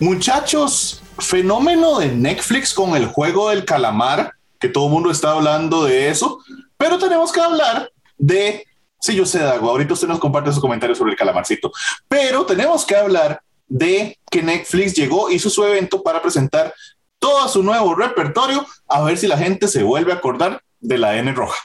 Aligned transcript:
muchachos, 0.00 1.02
fenómeno 1.18 1.98
de 1.98 2.08
Netflix 2.08 2.72
con 2.72 2.96
el 2.96 3.06
juego 3.06 3.50
del 3.50 3.64
calamar, 3.64 4.32
que 4.58 4.68
todo 4.68 4.86
el 4.86 4.92
mundo 4.92 5.10
está 5.10 5.32
hablando 5.32 5.84
de 5.84 6.08
eso, 6.08 6.40
pero 6.76 6.98
tenemos 6.98 7.32
que 7.32 7.40
hablar 7.40 7.90
de, 8.16 8.64
sí, 9.00 9.14
yo 9.14 9.26
sé, 9.26 9.40
Dago, 9.40 9.70
ahorita 9.70 9.94
usted 9.94 10.08
nos 10.08 10.18
comparte 10.18 10.52
sus 10.52 10.60
comentarios 10.60 10.98
sobre 10.98 11.12
el 11.12 11.18
calamarcito, 11.18 11.72
pero 12.08 12.44
tenemos 12.46 12.84
que 12.84 12.96
hablar 12.96 13.40
de 13.66 14.18
que 14.30 14.42
Netflix 14.42 14.94
llegó, 14.94 15.30
hizo 15.30 15.50
su 15.50 15.64
evento 15.64 16.02
para 16.02 16.22
presentar 16.22 16.74
todo 17.18 17.48
su 17.48 17.62
nuevo 17.62 17.94
repertorio, 17.94 18.64
a 18.86 19.02
ver 19.02 19.18
si 19.18 19.26
la 19.26 19.36
gente 19.36 19.68
se 19.68 19.82
vuelve 19.82 20.12
a 20.12 20.16
acordar 20.16 20.62
de 20.80 20.98
la 20.98 21.16
N 21.16 21.32
roja. 21.32 21.58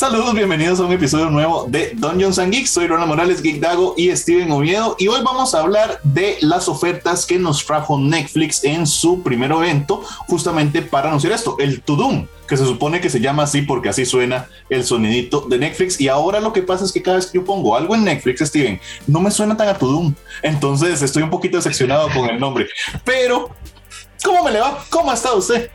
Saludos, 0.00 0.32
bienvenidos 0.32 0.80
a 0.80 0.84
un 0.84 0.92
episodio 0.92 1.28
nuevo 1.28 1.66
de 1.68 1.92
Dungeons 1.94 2.38
and 2.38 2.50
Geeks. 2.50 2.70
Soy 2.70 2.86
Ronald 2.86 3.10
Morales, 3.10 3.42
Geek 3.42 3.60
Dago 3.60 3.92
y 3.98 4.10
Steven 4.16 4.50
Oviedo. 4.50 4.96
Y 4.98 5.08
hoy 5.08 5.20
vamos 5.22 5.54
a 5.54 5.60
hablar 5.60 6.00
de 6.02 6.38
las 6.40 6.70
ofertas 6.70 7.26
que 7.26 7.38
nos 7.38 7.66
trajo 7.66 7.98
Netflix 7.98 8.64
en 8.64 8.86
su 8.86 9.22
primer 9.22 9.50
evento, 9.50 10.02
justamente 10.26 10.80
para 10.80 11.08
anunciar 11.08 11.34
esto, 11.34 11.56
el 11.58 11.82
Tudum, 11.82 12.26
que 12.48 12.56
se 12.56 12.64
supone 12.64 13.02
que 13.02 13.10
se 13.10 13.20
llama 13.20 13.42
así 13.42 13.60
porque 13.60 13.90
así 13.90 14.06
suena 14.06 14.48
el 14.70 14.84
sonidito 14.84 15.42
de 15.42 15.58
Netflix. 15.58 16.00
Y 16.00 16.08
ahora 16.08 16.40
lo 16.40 16.54
que 16.54 16.62
pasa 16.62 16.86
es 16.86 16.92
que 16.92 17.02
cada 17.02 17.18
vez 17.18 17.26
que 17.26 17.36
yo 17.36 17.44
pongo 17.44 17.76
algo 17.76 17.94
en 17.94 18.02
Netflix, 18.02 18.40
Steven, 18.40 18.80
no 19.06 19.20
me 19.20 19.30
suena 19.30 19.54
tan 19.54 19.68
a 19.68 19.76
Tudum. 19.76 20.14
Entonces 20.40 21.02
estoy 21.02 21.24
un 21.24 21.30
poquito 21.30 21.58
decepcionado 21.58 22.08
con 22.08 22.30
el 22.30 22.40
nombre. 22.40 22.70
Pero, 23.04 23.50
¿cómo 24.24 24.44
me 24.44 24.50
le 24.50 24.60
va? 24.60 24.82
¿Cómo 24.88 25.10
ha 25.10 25.14
estado 25.14 25.36
usted? 25.36 25.70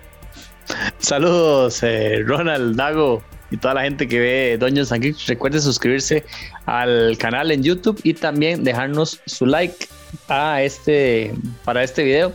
Saludos, 0.98 1.84
eh, 1.84 2.24
Ronald 2.26 2.76
Dago 2.76 3.22
y 3.56 3.58
toda 3.58 3.74
la 3.74 3.84
gente 3.84 4.08
que 4.08 4.20
ve 4.20 4.58
Doños 4.60 4.92
and 4.92 5.02
Geeks, 5.02 5.28
recuerde 5.28 5.62
suscribirse 5.62 6.26
al 6.66 7.18
canal 7.18 7.52
en 7.52 7.64
YouTube 7.64 8.00
y 8.04 8.14
también 8.14 8.66
dejarnos 8.66 9.22
su 9.26 9.46
like 9.46 9.88
a 10.28 10.62
este 10.62 11.34
para 11.64 11.84
este 11.84 12.04
video. 12.04 12.34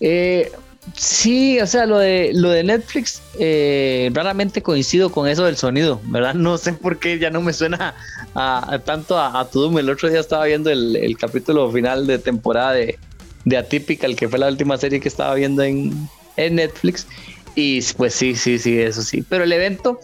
Eh, 0.00 0.52
sí, 0.94 1.58
o 1.60 1.66
sea, 1.66 1.86
lo 1.86 1.98
de 1.98 2.32
lo 2.34 2.50
de 2.50 2.62
Netflix, 2.62 3.22
eh, 3.38 4.10
raramente 4.12 4.62
coincido 4.62 5.10
con 5.10 5.26
eso 5.28 5.44
del 5.44 5.56
sonido, 5.56 5.98
¿verdad? 6.04 6.34
No 6.34 6.58
sé 6.58 6.74
por 6.74 6.98
qué 6.98 7.18
ya 7.18 7.30
no 7.30 7.40
me 7.40 7.54
suena 7.54 7.94
a, 8.34 8.78
tanto 8.84 9.18
a, 9.18 9.40
a 9.40 9.48
Tudum. 9.48 9.78
El 9.78 9.88
otro 9.88 10.10
día 10.10 10.20
estaba 10.20 10.44
viendo 10.44 10.68
el, 10.68 11.16
capítulo 11.18 11.72
final 11.72 12.06
de 12.06 12.18
temporada 12.18 12.72
de, 12.72 12.98
de 13.46 13.56
Atypical, 13.56 14.14
que 14.14 14.28
fue 14.28 14.38
la 14.38 14.48
última 14.48 14.76
serie 14.76 15.00
que 15.00 15.08
estaba 15.08 15.34
viendo 15.34 15.62
en, 15.62 16.06
en 16.36 16.56
Netflix. 16.56 17.06
Y 17.54 17.82
pues 17.96 18.14
sí, 18.14 18.36
sí, 18.36 18.58
sí, 18.58 18.78
eso 18.78 19.02
sí. 19.02 19.24
Pero 19.28 19.44
el 19.44 19.52
evento 19.52 20.00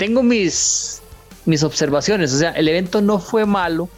tengo 0.00 0.22
mis, 0.22 1.02
mis 1.44 1.62
observaciones. 1.62 2.32
O 2.32 2.38
sea, 2.38 2.52
el 2.52 2.66
evento 2.68 3.02
no 3.02 3.18
fue 3.18 3.44
malo, 3.44 3.90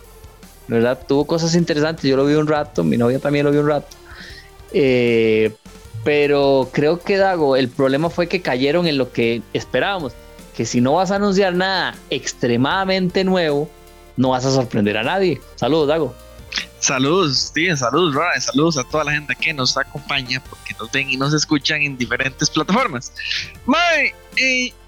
¿verdad? 0.66 0.98
Tuvo 1.06 1.26
cosas 1.26 1.54
interesantes. 1.54 2.02
Yo 2.10 2.16
lo 2.16 2.26
vi 2.26 2.34
un 2.34 2.48
rato, 2.48 2.82
mi 2.82 2.96
novia 2.96 3.20
también 3.20 3.46
lo 3.46 3.52
vio 3.52 3.60
un 3.60 3.68
rato. 3.68 3.96
Eh, 4.72 5.52
pero 6.02 6.68
creo 6.72 6.98
que 6.98 7.18
Dago, 7.18 7.54
el 7.54 7.68
problema 7.68 8.10
fue 8.10 8.26
que 8.26 8.42
cayeron 8.42 8.88
en 8.88 8.98
lo 8.98 9.12
que 9.12 9.42
esperábamos. 9.52 10.12
Que 10.56 10.66
si 10.66 10.80
no 10.80 10.94
vas 10.94 11.12
a 11.12 11.16
anunciar 11.16 11.54
nada 11.54 11.94
extremadamente 12.10 13.22
nuevo, 13.22 13.70
no 14.16 14.30
vas 14.30 14.44
a 14.44 14.50
sorprender 14.50 14.98
a 14.98 15.04
nadie. 15.04 15.40
Saludos, 15.54 15.86
Dago. 15.86 16.14
Saludos, 16.82 17.38
Steven, 17.38 17.76
saludos, 17.76 18.12
Rora, 18.12 18.40
saludos 18.40 18.76
a 18.76 18.82
toda 18.82 19.04
la 19.04 19.12
gente 19.12 19.36
que 19.36 19.54
nos 19.54 19.76
acompaña 19.76 20.42
porque 20.50 20.74
nos 20.80 20.90
ven 20.90 21.08
y 21.08 21.16
nos 21.16 21.32
escuchan 21.32 21.80
en 21.80 21.96
diferentes 21.96 22.50
plataformas. 22.50 23.12
Mae, 23.66 24.12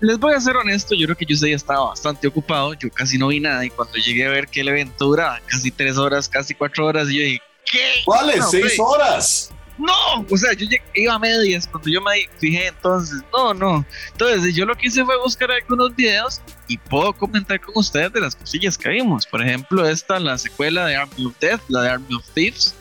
les 0.00 0.18
voy 0.18 0.34
a 0.34 0.40
ser 0.40 0.56
honesto, 0.56 0.96
yo 0.96 1.06
creo 1.06 1.16
que 1.16 1.24
yo 1.24 1.36
ya 1.46 1.54
estaba 1.54 1.90
bastante 1.90 2.26
ocupado, 2.26 2.74
yo 2.74 2.90
casi 2.90 3.16
no 3.16 3.28
vi 3.28 3.38
nada 3.38 3.64
y 3.64 3.70
cuando 3.70 3.94
llegué 3.94 4.26
a 4.26 4.30
ver 4.30 4.48
que 4.48 4.62
el 4.62 4.68
evento 4.70 5.04
duraba 5.04 5.40
casi 5.46 5.70
tres 5.70 5.96
horas, 5.96 6.28
casi 6.28 6.52
cuatro 6.52 6.84
horas, 6.84 7.08
y 7.10 7.16
yo 7.16 7.22
dije, 7.22 7.42
¿qué? 7.70 8.02
¿Cuáles? 8.04 8.50
¿Seis 8.50 8.74
horas? 8.80 9.52
No, 9.78 10.26
o 10.30 10.36
sea, 10.36 10.52
yo 10.52 10.66
iba 10.94 11.14
a 11.14 11.18
medias 11.18 11.66
cuando 11.66 11.90
yo 11.90 12.00
me 12.00 12.28
fijé, 12.38 12.68
entonces, 12.68 13.22
no, 13.32 13.52
no. 13.52 13.84
Entonces, 14.12 14.54
yo 14.54 14.64
lo 14.64 14.74
que 14.76 14.86
hice 14.86 15.04
fue 15.04 15.18
buscar 15.18 15.50
algunos 15.50 15.94
videos 15.96 16.40
y 16.68 16.78
puedo 16.78 17.12
comentar 17.12 17.60
con 17.60 17.74
ustedes 17.76 18.12
de 18.12 18.20
las 18.20 18.36
cosillas 18.36 18.78
que 18.78 18.88
vimos. 18.90 19.26
Por 19.26 19.42
ejemplo, 19.42 19.86
esta, 19.88 20.20
la 20.20 20.38
secuela 20.38 20.86
de 20.86 20.96
Army 20.96 21.26
of 21.26 21.34
Death, 21.40 21.60
la 21.68 21.82
de 21.82 21.88
Army 21.90 22.14
of 22.14 22.24
Thieves, 22.34 22.74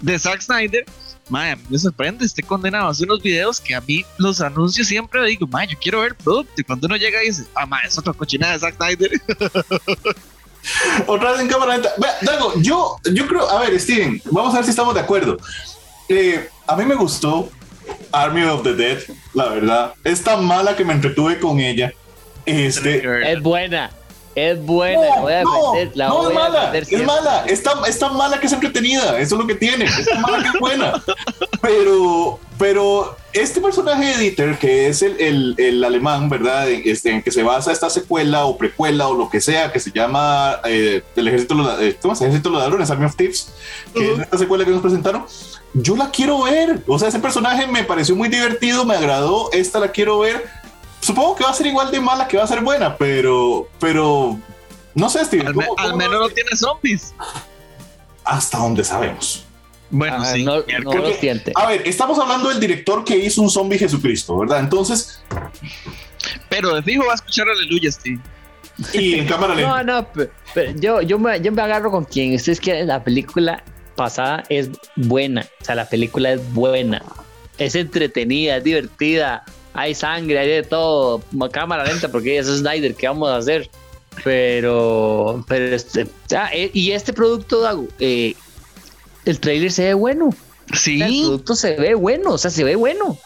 de 0.00 0.18
Zack 0.18 0.40
Snyder. 0.40 0.84
Madre, 1.28 1.58
me 1.68 1.78
sorprende, 1.78 2.24
esté 2.24 2.42
condenado 2.42 2.88
a 2.88 2.90
hacer 2.90 3.06
unos 3.06 3.22
videos 3.22 3.60
que 3.60 3.74
a 3.74 3.80
mí 3.80 4.04
los 4.18 4.40
anuncios 4.40 4.88
siempre 4.88 5.24
digo, 5.26 5.46
madre, 5.46 5.68
yo 5.72 5.78
quiero 5.78 6.00
ver 6.00 6.16
producto. 6.16 6.52
Y 6.56 6.64
cuando 6.64 6.86
uno 6.86 6.96
llega 6.96 7.22
y 7.22 7.26
dice, 7.26 7.44
ah, 7.54 7.66
madre, 7.66 7.88
es 7.88 7.98
otra 7.98 8.12
cochina 8.12 8.50
de 8.50 8.58
Zack 8.58 8.76
Snyder. 8.76 9.10
Otra 11.06 11.32
vez 11.32 11.40
en 11.40 11.48
cámara 11.48 11.78
lenta. 11.78 11.90
Dago, 12.20 12.52
yo, 12.60 12.96
yo 13.14 13.26
creo, 13.26 13.48
a 13.48 13.60
ver, 13.62 13.80
Steven, 13.80 14.20
vamos 14.30 14.52
a 14.52 14.58
ver 14.58 14.64
si 14.64 14.70
estamos 14.70 14.92
de 14.94 15.00
acuerdo. 15.00 15.38
Eh, 16.10 16.48
a 16.66 16.74
mí 16.74 16.84
me 16.84 16.96
gustó 16.96 17.48
Army 18.10 18.42
of 18.42 18.64
the 18.64 18.74
Dead, 18.74 18.98
la 19.32 19.46
verdad. 19.46 19.94
Es 20.02 20.24
tan 20.24 20.44
mala 20.44 20.74
que 20.74 20.84
me 20.84 20.92
entretuve 20.92 21.38
con 21.38 21.60
ella. 21.60 21.92
Este, 22.46 23.32
es 23.32 23.40
buena. 23.40 23.90
Es 24.34 24.64
buena, 24.64 25.16
no, 25.16 25.22
no, 25.22 26.22
no 26.22 26.28
es 26.28 26.34
mala, 26.34 26.72
es 26.78 27.04
mala, 27.04 27.44
es 27.46 27.98
tan, 27.98 28.16
mala 28.16 28.38
que 28.38 28.46
es 28.46 28.52
entretenida, 28.52 29.18
eso 29.18 29.34
es 29.34 29.40
lo 29.40 29.46
que 29.46 29.56
tiene, 29.56 29.86
es 29.86 30.06
tan 30.06 30.20
mala 30.20 30.40
que 30.40 30.48
es 30.48 30.60
buena. 30.60 31.02
Pero, 31.60 32.38
pero 32.60 33.16
este 33.32 33.58
personaje 33.62 34.04
de 34.04 34.18
Dieter, 34.18 34.58
que 34.58 34.88
es 34.88 35.00
el, 35.00 35.18
el, 35.18 35.54
el 35.56 35.82
alemán, 35.82 36.28
¿verdad? 36.28 36.68
Este, 36.68 37.10
en 37.10 37.22
que 37.22 37.30
se 37.30 37.42
basa 37.42 37.72
esta 37.72 37.88
secuela 37.88 38.44
o 38.44 38.58
precuela 38.58 39.08
o 39.08 39.14
lo 39.14 39.30
que 39.30 39.40
sea, 39.40 39.72
que 39.72 39.80
se 39.80 39.90
llama 39.90 40.60
eh, 40.64 41.02
El 41.16 41.28
Ejército, 41.28 41.54
eh, 41.80 41.96
¿cómo 42.02 42.14
se 42.14 42.24
Ejército 42.26 42.50
de 42.50 42.56
los 42.56 42.62
Ladrones, 42.62 42.90
Army 42.90 43.06
of 43.06 43.16
Thieves, 43.16 43.50
que 43.94 44.12
es 44.12 44.18
esta 44.18 44.36
secuela 44.36 44.66
que 44.66 44.72
nos 44.72 44.82
presentaron. 44.82 45.24
Yo 45.72 45.96
la 45.96 46.10
quiero 46.10 46.42
ver, 46.42 46.82
o 46.86 46.98
sea, 46.98 47.08
ese 47.08 47.18
personaje 47.18 47.66
me 47.66 47.82
pareció 47.82 48.14
muy 48.14 48.28
divertido, 48.28 48.84
me 48.84 48.94
agradó, 48.94 49.50
esta 49.52 49.80
la 49.80 49.90
quiero 49.90 50.18
ver 50.18 50.60
supongo 51.00 51.36
que 51.36 51.44
va 51.44 51.50
a 51.50 51.54
ser 51.54 51.66
igual 51.66 51.90
de 51.90 51.98
mala 51.98 52.28
que 52.28 52.36
va 52.36 52.44
a 52.44 52.46
ser 52.46 52.60
buena, 52.60 52.96
pero, 52.96 53.68
pero, 53.78 54.38
no 54.94 55.08
sé, 55.08 55.24
Steve. 55.24 55.46
Al, 55.78 55.96
menos 55.96 56.20
no 56.20 56.28
tiene 56.28 56.50
zombies. 56.54 57.14
Hasta 58.24 58.58
donde 58.58 58.84
sabemos. 58.84 59.46
Bueno, 59.90 60.18
ah, 60.20 60.24
sí. 60.24 60.44
No, 60.44 60.60
lo 60.60 61.14
siente. 61.14 61.52
A 61.54 61.66
ver, 61.66 61.82
estamos 61.84 62.18
hablando 62.18 62.48
del 62.48 62.60
director 62.60 63.04
que 63.04 63.16
hizo 63.16 63.42
un 63.42 63.50
zombie 63.50 63.78
Jesucristo, 63.78 64.38
¿verdad? 64.38 64.60
Entonces. 64.60 65.22
Pero 66.48 66.74
de 66.74 66.82
fijo 66.82 67.04
va 67.06 67.12
a 67.12 67.16
escuchar 67.16 67.48
Aleluya, 67.48 67.90
Steve. 67.90 68.20
Y 68.94 69.14
en 69.14 69.26
cámara 69.26 69.54
lenta. 69.54 69.82
No, 69.82 70.00
no, 70.00 70.08
pero, 70.54 70.72
yo, 70.76 71.02
yo, 71.02 71.18
me, 71.18 71.40
yo 71.40 71.52
me 71.52 71.62
agarro 71.62 71.90
con 71.90 72.04
quien 72.04 72.34
ustedes 72.34 72.60
que 72.60 72.84
la 72.84 73.02
película 73.02 73.62
pasada 73.96 74.44
es 74.48 74.70
buena. 74.96 75.46
O 75.60 75.64
sea, 75.64 75.74
la 75.74 75.88
película 75.88 76.32
es 76.32 76.52
buena. 76.52 77.02
Es 77.58 77.74
entretenida, 77.74 78.56
es 78.56 78.64
divertida 78.64 79.44
hay 79.72 79.94
sangre, 79.94 80.38
hay 80.38 80.48
de 80.48 80.62
todo, 80.62 81.22
cámara 81.52 81.84
lenta, 81.84 82.10
porque 82.10 82.38
es 82.38 82.46
Snyder, 82.46 82.94
¿qué 82.94 83.06
vamos 83.08 83.30
a 83.30 83.36
hacer? 83.36 83.70
Pero, 84.24 85.44
pero 85.46 85.74
este, 85.74 86.06
eh, 86.52 86.70
y 86.72 86.90
este 86.90 87.12
producto, 87.12 87.88
eh, 88.00 88.34
el 89.24 89.40
trailer 89.40 89.72
se 89.72 89.84
ve 89.84 89.94
bueno. 89.94 90.30
Sí. 90.72 91.02
el 91.02 91.22
producto 91.22 91.56
se 91.56 91.74
ve 91.76 91.94
bueno, 91.94 92.32
o 92.32 92.38
sea, 92.38 92.50
se 92.50 92.62
ve 92.62 92.76
bueno. 92.76 93.18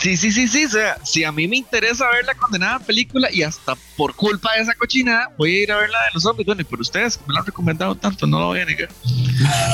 Sí, 0.00 0.16
sí, 0.16 0.32
sí, 0.32 0.48
sí. 0.48 0.64
O 0.64 0.70
sea, 0.70 0.96
si 1.04 1.24
a 1.24 1.32
mí 1.32 1.46
me 1.46 1.56
interesa 1.56 2.08
ver 2.10 2.24
la 2.24 2.34
condenada 2.34 2.78
película 2.78 3.28
y 3.30 3.42
hasta 3.42 3.74
por 3.96 4.14
culpa 4.14 4.50
de 4.54 4.62
esa 4.62 4.74
cochinada 4.74 5.30
voy 5.36 5.56
a 5.56 5.62
ir 5.62 5.72
a 5.72 5.76
ver 5.76 5.90
la 5.90 5.98
de 5.98 6.10
los 6.14 6.22
zombies. 6.22 6.46
Bueno, 6.46 6.64
pero 6.68 6.80
ustedes 6.80 7.20
me 7.26 7.34
lo 7.34 7.40
han 7.40 7.46
recomendado 7.46 7.94
tanto, 7.94 8.26
no 8.26 8.40
lo 8.40 8.46
voy 8.46 8.60
a 8.60 8.64
negar. 8.64 8.88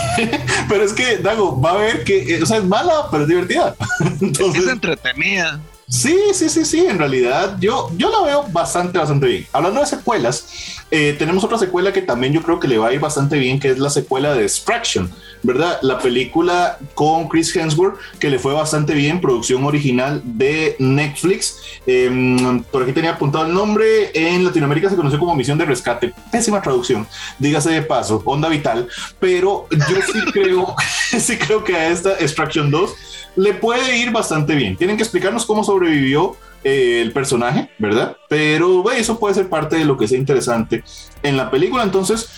pero 0.68 0.82
es 0.82 0.92
que, 0.92 1.18
Dago, 1.18 1.60
va 1.60 1.72
a 1.72 1.76
ver 1.76 2.02
que, 2.02 2.34
eh, 2.34 2.42
o 2.42 2.46
sea, 2.46 2.56
es 2.56 2.64
mala, 2.64 3.08
pero 3.10 3.22
es 3.22 3.28
divertida. 3.28 3.76
Entonces, 4.20 4.64
es 4.64 4.68
entretenida. 4.68 5.60
Sí, 5.88 6.18
sí, 6.34 6.48
sí, 6.48 6.64
sí, 6.64 6.84
en 6.84 6.98
realidad 6.98 7.56
yo, 7.60 7.92
yo 7.96 8.10
la 8.10 8.22
veo 8.26 8.42
bastante, 8.50 8.98
bastante 8.98 9.26
bien. 9.26 9.46
Hablando 9.52 9.80
de 9.80 9.86
secuelas, 9.86 10.75
eh, 10.98 11.12
tenemos 11.12 11.44
otra 11.44 11.58
secuela 11.58 11.92
que 11.92 12.00
también 12.00 12.32
yo 12.32 12.40
creo 12.42 12.58
que 12.58 12.66
le 12.66 12.78
va 12.78 12.88
a 12.88 12.92
ir 12.94 13.00
bastante 13.00 13.36
bien, 13.38 13.60
que 13.60 13.68
es 13.68 13.78
la 13.78 13.90
secuela 13.90 14.32
de 14.32 14.44
Extraction, 14.44 15.12
¿verdad? 15.42 15.78
La 15.82 15.98
película 15.98 16.78
con 16.94 17.28
Chris 17.28 17.54
Hemsworth, 17.54 17.98
que 18.18 18.30
le 18.30 18.38
fue 18.38 18.54
bastante 18.54 18.94
bien, 18.94 19.20
producción 19.20 19.62
original 19.64 20.22
de 20.24 20.74
Netflix. 20.78 21.58
Em, 21.86 22.62
por 22.62 22.82
aquí 22.82 22.92
tenía 22.92 23.10
apuntado 23.10 23.44
el 23.44 23.52
nombre, 23.52 24.10
en 24.14 24.42
Latinoamérica 24.42 24.88
se 24.88 24.96
conoció 24.96 25.18
como 25.18 25.36
Misión 25.36 25.58
de 25.58 25.66
Rescate, 25.66 26.14
pésima 26.32 26.62
traducción, 26.62 27.06
dígase 27.38 27.72
de 27.72 27.82
paso, 27.82 28.22
onda 28.24 28.48
vital, 28.48 28.88
pero 29.20 29.66
yo 29.70 29.96
sí 30.10 30.18
creo, 30.32 30.74
sí 31.20 31.36
creo 31.36 31.64
que 31.64 31.76
a 31.76 31.88
esta 31.88 32.12
Extraction 32.18 32.70
2 32.70 32.94
le 33.36 33.54
puede 33.54 33.98
ir 33.98 34.10
bastante 34.10 34.54
bien. 34.54 34.76
Tienen 34.76 34.96
que 34.96 35.02
explicarnos 35.02 35.46
cómo 35.46 35.64
sobrevivió 35.64 36.36
eh, 36.64 37.00
el 37.02 37.12
personaje, 37.12 37.70
¿verdad? 37.78 38.16
Pero 38.28 38.90
eso 38.90 39.18
puede 39.18 39.34
ser 39.34 39.48
parte 39.48 39.76
de 39.76 39.84
lo 39.84 39.96
que 39.96 40.08
sea 40.08 40.18
interesante 40.18 40.82
en 41.22 41.36
la 41.36 41.50
película. 41.50 41.82
Entonces, 41.82 42.28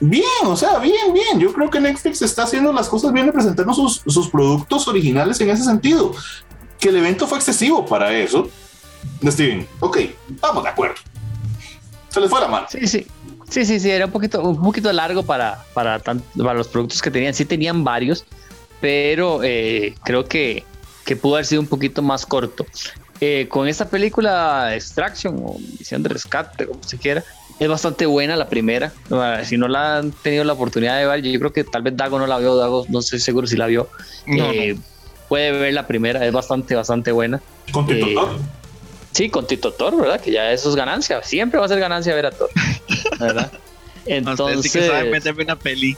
Bien, 0.00 0.24
o 0.44 0.56
sea, 0.56 0.78
bien, 0.78 1.12
bien. 1.12 1.40
Yo 1.40 1.52
creo 1.52 1.70
que 1.70 1.80
Netflix 1.80 2.22
está 2.22 2.44
haciendo 2.44 2.72
las 2.72 2.88
cosas 2.88 3.12
bien 3.12 3.26
de 3.26 3.32
presentarnos 3.32 3.76
sus, 3.76 4.02
sus 4.06 4.28
productos 4.28 4.86
originales 4.86 5.40
en 5.40 5.50
ese 5.50 5.64
sentido. 5.64 6.14
Que 6.78 6.90
el 6.90 6.96
evento 6.96 7.26
fue 7.26 7.38
excesivo 7.38 7.84
para 7.84 8.16
eso. 8.16 8.48
Steven, 9.24 9.66
ok, 9.80 9.98
vamos 10.40 10.62
de 10.62 10.68
acuerdo. 10.68 10.94
Se 12.08 12.20
les 12.20 12.30
fue 12.30 12.40
la 12.40 12.48
mano. 12.48 12.66
Sí, 12.70 12.86
sí. 12.86 13.06
Sí, 13.48 13.64
sí, 13.64 13.80
sí, 13.80 13.90
era 13.90 14.06
un 14.06 14.12
poquito, 14.12 14.42
un 14.42 14.62
poquito 14.62 14.92
largo 14.92 15.22
para, 15.22 15.64
para, 15.74 15.98
para 15.98 16.54
los 16.54 16.68
productos 16.68 17.00
que 17.00 17.10
tenían. 17.10 17.34
Sí 17.34 17.44
tenían 17.44 17.82
varios, 17.84 18.24
pero 18.80 19.40
eh, 19.42 19.94
creo 20.04 20.26
que, 20.26 20.64
que 21.04 21.16
pudo 21.16 21.36
haber 21.36 21.46
sido 21.46 21.60
un 21.60 21.66
poquito 21.66 22.02
más 22.02 22.26
corto. 22.26 22.66
Eh, 23.20 23.46
con 23.48 23.66
esta 23.66 23.88
película 23.88 24.74
Extraction 24.74 25.42
o 25.44 25.58
Misión 25.78 26.02
de 26.02 26.10
Rescate, 26.10 26.66
como 26.66 26.82
se 26.84 26.98
quiera, 26.98 27.24
es 27.58 27.68
bastante 27.68 28.06
buena 28.06 28.36
la 28.36 28.48
primera. 28.48 28.92
Si 29.44 29.56
no 29.56 29.66
la 29.66 29.98
han 29.98 30.12
tenido 30.12 30.44
la 30.44 30.52
oportunidad 30.52 30.98
de 30.98 31.06
ver, 31.06 31.22
yo 31.22 31.38
creo 31.40 31.52
que 31.52 31.64
tal 31.64 31.82
vez 31.82 31.96
Dago 31.96 32.18
no 32.18 32.26
la 32.26 32.38
vio, 32.38 32.54
Dago 32.56 32.86
no 32.88 33.00
estoy 33.00 33.18
seguro 33.18 33.46
si 33.46 33.56
la 33.56 33.66
vio. 33.66 33.88
Eh, 34.26 34.76
puede 35.28 35.52
ver 35.52 35.74
la 35.74 35.86
primera, 35.86 36.24
es 36.24 36.32
bastante, 36.32 36.76
bastante 36.76 37.10
buena. 37.10 37.40
Con 37.72 37.86
Tito 37.86 38.06
eh, 38.06 38.14
Thor. 38.14 38.28
Sí, 39.12 39.30
con 39.30 39.46
Tito 39.46 39.72
Thor, 39.72 40.00
¿verdad? 40.00 40.20
Que 40.20 40.30
ya 40.30 40.52
eso 40.52 40.68
es 40.68 40.76
ganancia. 40.76 41.20
Siempre 41.24 41.58
va 41.58 41.66
a 41.66 41.68
ser 41.68 41.80
ganancia 41.80 42.14
ver 42.14 42.26
a 42.26 42.30
Thor, 42.30 42.50
¿verdad? 43.18 43.50
Entonces, 44.08 44.62
sí 44.62 44.78
que 44.78 44.86
saben 44.86 45.10
meterme 45.10 45.44
una 45.44 45.56
peli. 45.56 45.96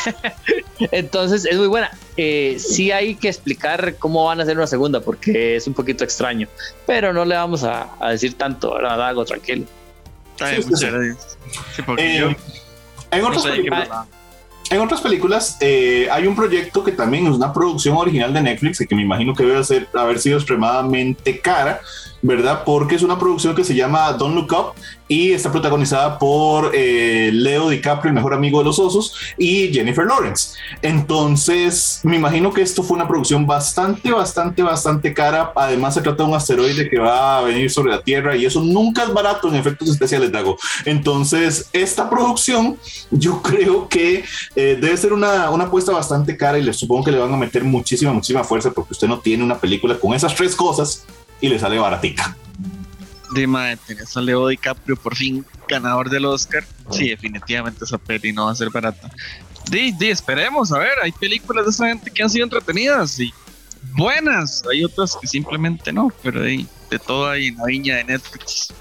Entonces 0.90 1.44
es 1.44 1.56
muy 1.56 1.68
buena. 1.68 1.90
Eh, 2.16 2.56
sí 2.58 2.90
hay 2.90 3.14
que 3.14 3.28
explicar 3.28 3.94
cómo 3.98 4.24
van 4.24 4.40
a 4.40 4.42
hacer 4.42 4.56
una 4.56 4.66
segunda 4.66 5.00
porque 5.00 5.56
es 5.56 5.66
un 5.66 5.74
poquito 5.74 6.04
extraño, 6.04 6.48
pero 6.86 7.12
no 7.12 7.24
le 7.24 7.36
vamos 7.36 7.64
a, 7.64 7.90
decir 8.10 8.34
tanto, 8.34 8.74
¿verdad? 8.74 8.98
Dago, 8.98 9.24
tranquilo. 9.24 9.64
en, 11.96 12.36
otras 14.82 15.00
películas, 15.00 15.56
eh, 15.60 16.08
hay 16.10 16.26
un 16.26 16.34
proyecto 16.34 16.82
que 16.82 16.92
también 16.92 17.26
es 17.26 17.34
una 17.34 17.52
producción 17.52 17.96
original 17.96 18.32
de 18.32 18.40
Netflix, 18.40 18.84
que 18.88 18.94
me 18.94 19.02
imagino 19.02 19.34
que 19.34 19.44
debe 19.44 19.62
ser, 19.64 19.88
haber 19.94 20.18
sido 20.18 20.38
extremadamente 20.38 21.40
cara, 21.40 21.80
¿verdad? 22.22 22.62
Porque 22.64 22.96
es 22.96 23.02
una 23.02 23.18
producción 23.18 23.54
que 23.54 23.64
se 23.64 23.74
llama 23.74 24.12
Don't 24.12 24.34
Look 24.34 24.52
Up 24.52 24.74
y 25.08 25.32
está 25.32 25.50
protagonizada 25.50 26.18
por 26.20 26.70
eh, 26.72 27.30
Leo 27.32 27.68
DiCaprio, 27.68 28.10
el 28.10 28.14
mejor 28.14 28.32
amigo 28.32 28.60
de 28.60 28.66
los 28.66 28.78
osos, 28.78 29.16
y 29.36 29.72
Jennifer 29.72 30.06
Lawrence. 30.06 30.56
Entonces, 30.82 32.00
me 32.04 32.14
imagino 32.14 32.52
que 32.52 32.62
esto 32.62 32.84
fue 32.84 32.96
una 32.96 33.08
producción 33.08 33.44
bastante, 33.44 34.12
bastante, 34.12 34.62
bastante 34.62 35.12
cara. 35.12 35.52
Además, 35.56 35.94
se 35.94 36.02
trata 36.02 36.22
de 36.22 36.28
un 36.28 36.36
asteroide 36.36 36.88
que 36.88 36.98
va 37.00 37.38
a 37.38 37.42
venir 37.42 37.70
sobre 37.70 37.90
la 37.90 38.02
Tierra 38.02 38.36
y 38.36 38.46
eso 38.46 38.60
nunca 38.60 39.02
es 39.02 39.12
barato 39.12 39.48
en 39.48 39.56
efectos 39.56 39.88
especiales, 39.88 40.30
Dago. 40.30 40.56
Entonces, 40.84 41.68
esta 41.72 42.08
producción, 42.08 42.78
yo 43.10 43.42
creo 43.42 43.88
que 43.88 44.24
eh, 44.54 44.78
debe 44.80 44.96
ser 44.96 45.12
una, 45.12 45.50
una 45.50 45.64
apuesta 45.64 45.90
bastante 45.90 46.36
cara 46.36 46.56
y 46.56 46.62
les 46.62 46.76
supongo 46.76 47.04
que 47.04 47.10
le 47.10 47.18
van 47.18 47.34
a 47.34 47.36
meter 47.36 47.64
muchísima, 47.64 48.12
muchísima 48.12 48.44
fuerza 48.44 48.70
porque 48.70 48.92
usted 48.92 49.08
no 49.08 49.18
tiene 49.18 49.42
una 49.42 49.58
película 49.58 49.98
con 49.98 50.14
esas 50.14 50.36
tres 50.36 50.54
cosas 50.54 51.04
y 51.40 51.48
le 51.48 51.58
sale 51.58 51.78
baratica. 51.78 52.36
Dime, 53.32 53.76
tenés 53.86 54.16
a 54.16 54.20
Leo 54.20 54.48
DiCaprio 54.48 54.96
por 54.96 55.14
fin 55.14 55.44
ganador 55.68 56.10
del 56.10 56.24
Oscar. 56.24 56.64
Sí, 56.90 57.08
definitivamente 57.08 57.84
esa 57.84 57.96
peli 57.98 58.32
no 58.32 58.46
va 58.46 58.52
a 58.52 58.56
ser 58.56 58.70
barata. 58.70 59.08
Di, 59.70 59.92
di, 59.92 60.08
esperemos, 60.08 60.72
a 60.72 60.78
ver, 60.78 60.92
hay 61.02 61.12
películas 61.12 61.64
de 61.64 61.70
esa 61.70 61.86
gente 61.86 62.10
que 62.10 62.22
han 62.22 62.30
sido 62.30 62.44
entretenidas 62.44 63.20
y 63.20 63.32
buenas. 63.94 64.64
Hay 64.70 64.82
otras 64.82 65.16
que 65.20 65.28
simplemente 65.28 65.92
no, 65.92 66.12
pero 66.22 66.42
de, 66.42 66.66
de 66.90 66.98
todo 66.98 67.28
hay 67.28 67.48
en 67.48 67.56
la 67.56 67.64
viña 67.66 67.96
de 67.96 68.04
Netflix. 68.04 68.74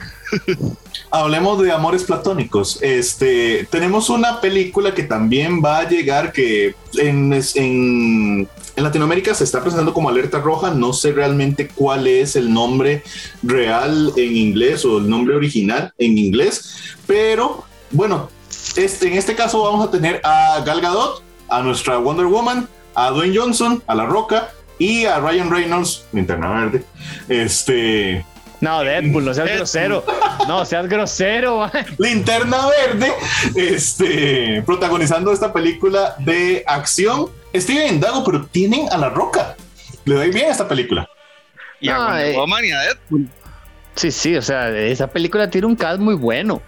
Hablemos 1.11 1.61
de 1.61 1.71
amores 1.71 2.03
platónicos. 2.03 2.79
Este, 2.81 3.67
tenemos 3.71 4.09
una 4.09 4.41
película 4.41 4.93
que 4.93 5.03
también 5.03 5.61
va 5.63 5.79
a 5.79 5.89
llegar 5.89 6.31
que 6.31 6.75
en, 6.97 7.33
en, 7.55 8.47
Latinoamérica 8.75 9.33
se 9.33 9.43
está 9.43 9.61
presentando 9.61 9.93
como 9.93 10.09
alerta 10.09 10.39
roja. 10.39 10.71
No 10.71 10.93
sé 10.93 11.11
realmente 11.11 11.67
cuál 11.67 12.07
es 12.07 12.35
el 12.35 12.53
nombre 12.53 13.03
real 13.43 14.13
en 14.15 14.35
inglés 14.35 14.85
o 14.85 14.99
el 14.99 15.09
nombre 15.09 15.35
original 15.35 15.93
en 15.97 16.17
inglés, 16.17 16.95
pero 17.05 17.65
bueno, 17.91 18.29
este, 18.75 19.07
en 19.07 19.17
este 19.17 19.35
caso 19.35 19.63
vamos 19.63 19.87
a 19.87 19.91
tener 19.91 20.21
a 20.23 20.61
Gal 20.65 20.79
Gadot, 20.79 21.23
a 21.49 21.61
nuestra 21.61 21.97
Wonder 21.97 22.27
Woman, 22.27 22.69
a 22.93 23.09
Dwayne 23.09 23.37
Johnson, 23.37 23.83
a 23.87 23.95
La 23.95 24.05
Roca 24.05 24.53
y 24.79 25.05
a 25.05 25.19
Ryan 25.19 25.51
Reynolds, 25.51 26.05
linterna 26.11 26.49
verde. 26.49 26.83
Este. 27.27 28.25
No, 28.61 28.81
Deadpool, 28.81 29.23
no 29.23 29.33
seas 29.33 29.49
grosero. 29.55 30.03
No, 30.47 30.65
seas 30.65 30.87
grosero. 30.87 31.69
Linterna 31.97 32.57
verde, 32.67 33.13
este, 33.55 34.63
protagonizando 34.65 35.31
esta 35.31 35.53
película 35.53 36.15
de 36.19 36.63
acción. 36.65 37.27
Steven 37.55 37.99
Dago, 37.99 38.23
pero 38.23 38.45
tienen 38.47 38.87
a 38.91 38.97
La 38.97 39.09
Roca. 39.09 39.55
Le 40.05 40.15
doy 40.15 40.31
bien 40.31 40.47
a 40.47 40.51
esta 40.51 40.67
película. 40.67 41.07
Y 41.79 41.89
a 41.89 42.25
eh, 42.25 42.35
y 42.35 42.71
a 42.71 42.79
Deadpool. 42.79 43.29
Sí, 43.95 44.11
sí, 44.11 44.35
o 44.35 44.41
sea, 44.41 44.69
esa 44.69 45.07
película 45.07 45.49
tiene 45.49 45.67
un 45.67 45.75
cast 45.75 45.99
muy 45.99 46.15
bueno. 46.15 46.61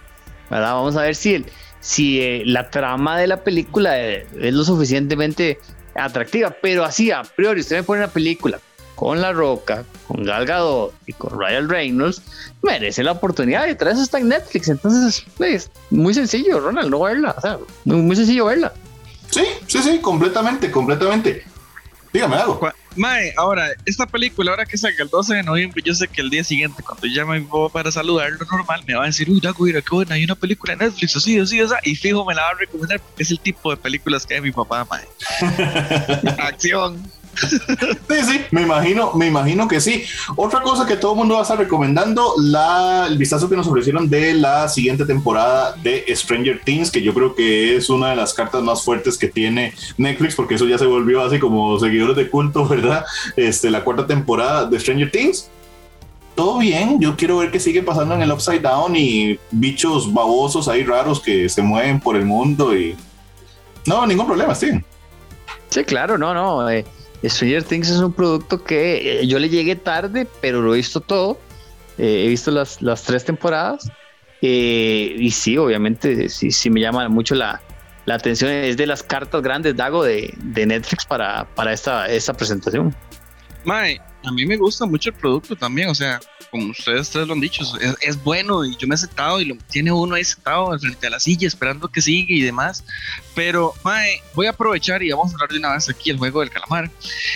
¿verdad? 0.52 0.74
Vamos 0.74 0.96
a 0.96 1.02
ver 1.02 1.14
si, 1.14 1.34
el, 1.34 1.46
si 1.80 2.20
eh, 2.20 2.42
la 2.44 2.68
trama 2.68 3.18
de 3.18 3.26
la 3.26 3.42
película 3.42 3.98
eh, 3.98 4.26
es 4.38 4.52
lo 4.52 4.64
suficientemente 4.64 5.58
atractiva, 5.94 6.54
pero 6.62 6.84
así 6.84 7.10
a 7.10 7.22
priori 7.22 7.60
usted 7.60 7.76
me 7.76 7.82
pone 7.82 8.02
una 8.02 8.12
película 8.12 8.60
con 8.94 9.20
La 9.20 9.32
Roca, 9.32 9.84
con 10.06 10.24
Gal 10.24 10.46
Gadot 10.46 10.94
y 11.06 11.12
con 11.12 11.38
Ryan 11.38 11.68
Reynolds, 11.68 12.22
merece 12.62 13.02
la 13.02 13.12
oportunidad 13.12 13.66
y 13.66 13.74
tras 13.74 13.94
eso 13.94 14.02
está 14.02 14.18
en 14.18 14.28
Netflix, 14.28 14.68
entonces 14.68 15.24
es 15.40 15.70
muy 15.90 16.14
sencillo, 16.14 16.60
Ronald, 16.60 16.90
no 16.90 17.00
verla, 17.00 17.34
o 17.36 17.40
sea, 17.40 17.58
muy, 17.84 17.96
muy 17.98 18.16
sencillo 18.16 18.46
verla. 18.46 18.72
Sí, 19.30 19.44
sí, 19.66 19.78
sí, 19.82 19.98
completamente, 19.98 20.70
completamente. 20.70 21.44
Dígame 22.12 22.36
algo. 22.36 22.72
Mae, 22.94 23.32
ahora, 23.38 23.68
esta 23.86 24.06
película, 24.06 24.50
ahora 24.50 24.66
que 24.66 24.76
salga 24.76 25.02
el 25.02 25.08
12 25.08 25.36
de 25.36 25.42
noviembre, 25.42 25.82
yo 25.82 25.94
sé 25.94 26.08
que 26.08 26.20
el 26.20 26.28
día 26.28 26.44
siguiente, 26.44 26.82
cuando 26.82 27.06
llame 27.06 27.36
a 27.36 27.40
mi 27.40 27.46
papá 27.46 27.70
para 27.70 27.90
saludarlo 27.90 28.38
normal, 28.50 28.82
me 28.86 28.94
va 28.94 29.04
a 29.04 29.06
decir, 29.06 29.30
uy, 29.30 29.40
Dago, 29.40 29.64
mira 29.64 29.80
qué 29.80 29.94
buena, 29.94 30.14
hay 30.14 30.24
una 30.24 30.34
película 30.34 30.74
en 30.74 30.80
Netflix, 30.80 31.16
así, 31.16 31.38
así, 31.38 31.58
así, 31.60 31.74
y 31.84 31.94
fijo, 31.94 32.24
me 32.26 32.34
la 32.34 32.42
va 32.42 32.48
a 32.50 32.54
recomendar 32.54 33.00
porque 33.00 33.22
es 33.22 33.30
el 33.30 33.40
tipo 33.40 33.70
de 33.70 33.78
películas 33.78 34.26
que 34.26 34.34
hay 34.34 34.40
mi 34.42 34.52
papá, 34.52 34.86
mae. 34.90 35.06
Acción. 36.38 37.02
Sí, 38.08 38.16
sí, 38.24 38.40
me 38.50 38.62
imagino, 38.62 39.12
me 39.14 39.26
imagino 39.26 39.66
que 39.66 39.80
sí. 39.80 40.04
Otra 40.36 40.60
cosa 40.60 40.86
que 40.86 40.96
todo 40.96 41.12
el 41.12 41.18
mundo 41.18 41.34
va 41.34 41.40
a 41.40 41.42
estar 41.42 41.58
recomendando, 41.58 42.34
la, 42.38 43.06
el 43.08 43.18
vistazo 43.18 43.48
que 43.48 43.56
nos 43.56 43.66
ofrecieron 43.66 44.08
de 44.08 44.34
la 44.34 44.68
siguiente 44.68 45.04
temporada 45.04 45.74
de 45.82 46.04
Stranger 46.14 46.60
Things, 46.62 46.90
que 46.90 47.02
yo 47.02 47.14
creo 47.14 47.34
que 47.34 47.76
es 47.76 47.88
una 47.90 48.10
de 48.10 48.16
las 48.16 48.34
cartas 48.34 48.62
más 48.62 48.84
fuertes 48.84 49.16
que 49.16 49.28
tiene 49.28 49.72
Netflix, 49.96 50.34
porque 50.34 50.54
eso 50.54 50.66
ya 50.66 50.78
se 50.78 50.86
volvió 50.86 51.22
así 51.22 51.38
como 51.38 51.78
seguidores 51.78 52.16
de 52.16 52.28
culto, 52.28 52.66
¿verdad? 52.68 53.04
Este, 53.36 53.70
la 53.70 53.82
cuarta 53.82 54.06
temporada 54.06 54.66
de 54.66 54.78
Stranger 54.78 55.10
Things. 55.10 55.50
Todo 56.34 56.58
bien, 56.58 56.98
yo 56.98 57.14
quiero 57.14 57.38
ver 57.38 57.50
qué 57.50 57.60
sigue 57.60 57.82
pasando 57.82 58.14
en 58.14 58.22
el 58.22 58.32
Upside 58.32 58.60
Down 58.60 58.96
y 58.96 59.38
bichos 59.50 60.12
babosos 60.12 60.66
ahí 60.66 60.82
raros 60.82 61.20
que 61.20 61.48
se 61.48 61.60
mueven 61.60 62.00
por 62.00 62.16
el 62.16 62.24
mundo 62.24 62.76
y... 62.76 62.96
No, 63.84 64.06
ningún 64.06 64.26
problema, 64.26 64.54
sí. 64.54 64.70
Sí, 65.68 65.84
claro, 65.84 66.16
no, 66.16 66.32
no. 66.32 66.70
Eh 66.70 66.84
Stranger 67.24 67.62
Things 67.62 67.88
es 67.88 67.98
un 67.98 68.12
producto 68.12 68.62
que 68.62 69.20
eh, 69.20 69.26
yo 69.26 69.38
le 69.38 69.48
llegué 69.48 69.76
tarde, 69.76 70.26
pero 70.40 70.60
lo 70.60 70.74
he 70.74 70.78
visto 70.78 71.00
todo. 71.00 71.38
Eh, 71.98 72.24
he 72.24 72.28
visto 72.28 72.50
las, 72.50 72.82
las 72.82 73.02
tres 73.02 73.24
temporadas. 73.24 73.90
Eh, 74.40 75.14
y 75.18 75.30
sí, 75.30 75.56
obviamente, 75.56 76.28
sí, 76.28 76.50
sí 76.50 76.68
me 76.68 76.80
llama 76.80 77.08
mucho 77.08 77.34
la, 77.34 77.60
la 78.06 78.16
atención. 78.16 78.50
Es 78.50 78.76
de 78.76 78.86
las 78.86 79.02
cartas 79.02 79.42
grandes, 79.42 79.76
Dago, 79.76 80.02
de, 80.02 80.34
de 80.36 80.66
Netflix 80.66 81.04
para, 81.04 81.46
para 81.54 81.72
esta, 81.72 82.08
esta 82.08 82.32
presentación. 82.34 82.94
Mae, 83.64 84.00
a 84.24 84.32
mí 84.32 84.46
me 84.46 84.56
gusta 84.56 84.86
mucho 84.86 85.10
el 85.10 85.16
producto 85.16 85.56
también, 85.56 85.88
o 85.88 85.94
sea, 85.94 86.20
como 86.50 86.70
ustedes 86.70 87.10
tres 87.10 87.26
lo 87.26 87.32
han 87.32 87.40
dicho, 87.40 87.64
es, 88.00 88.22
bueno 88.22 88.64
y 88.64 88.76
yo 88.76 88.86
me 88.86 88.94
he 88.94 88.98
sentado 88.98 89.40
y 89.40 89.46
lo 89.46 89.56
tiene 89.70 89.90
uno 89.90 90.14
ahí 90.14 90.24
sentado 90.24 90.78
frente 90.78 91.06
a 91.06 91.10
la 91.10 91.20
silla 91.20 91.48
esperando 91.48 91.88
que 91.88 92.02
siga 92.02 92.34
y 92.34 92.42
demás. 92.42 92.84
Pero, 93.34 93.74
Mae, 93.84 94.20
voy 94.34 94.46
a 94.46 94.50
aprovechar 94.50 95.02
y 95.02 95.10
vamos 95.10 95.32
a 95.32 95.34
hablar 95.34 95.50
de 95.50 95.58
una 95.58 95.72
vez 95.72 95.88
aquí 95.88 96.10
el 96.10 96.18
juego 96.18 96.40
del 96.40 96.50
calamar. 96.50 96.90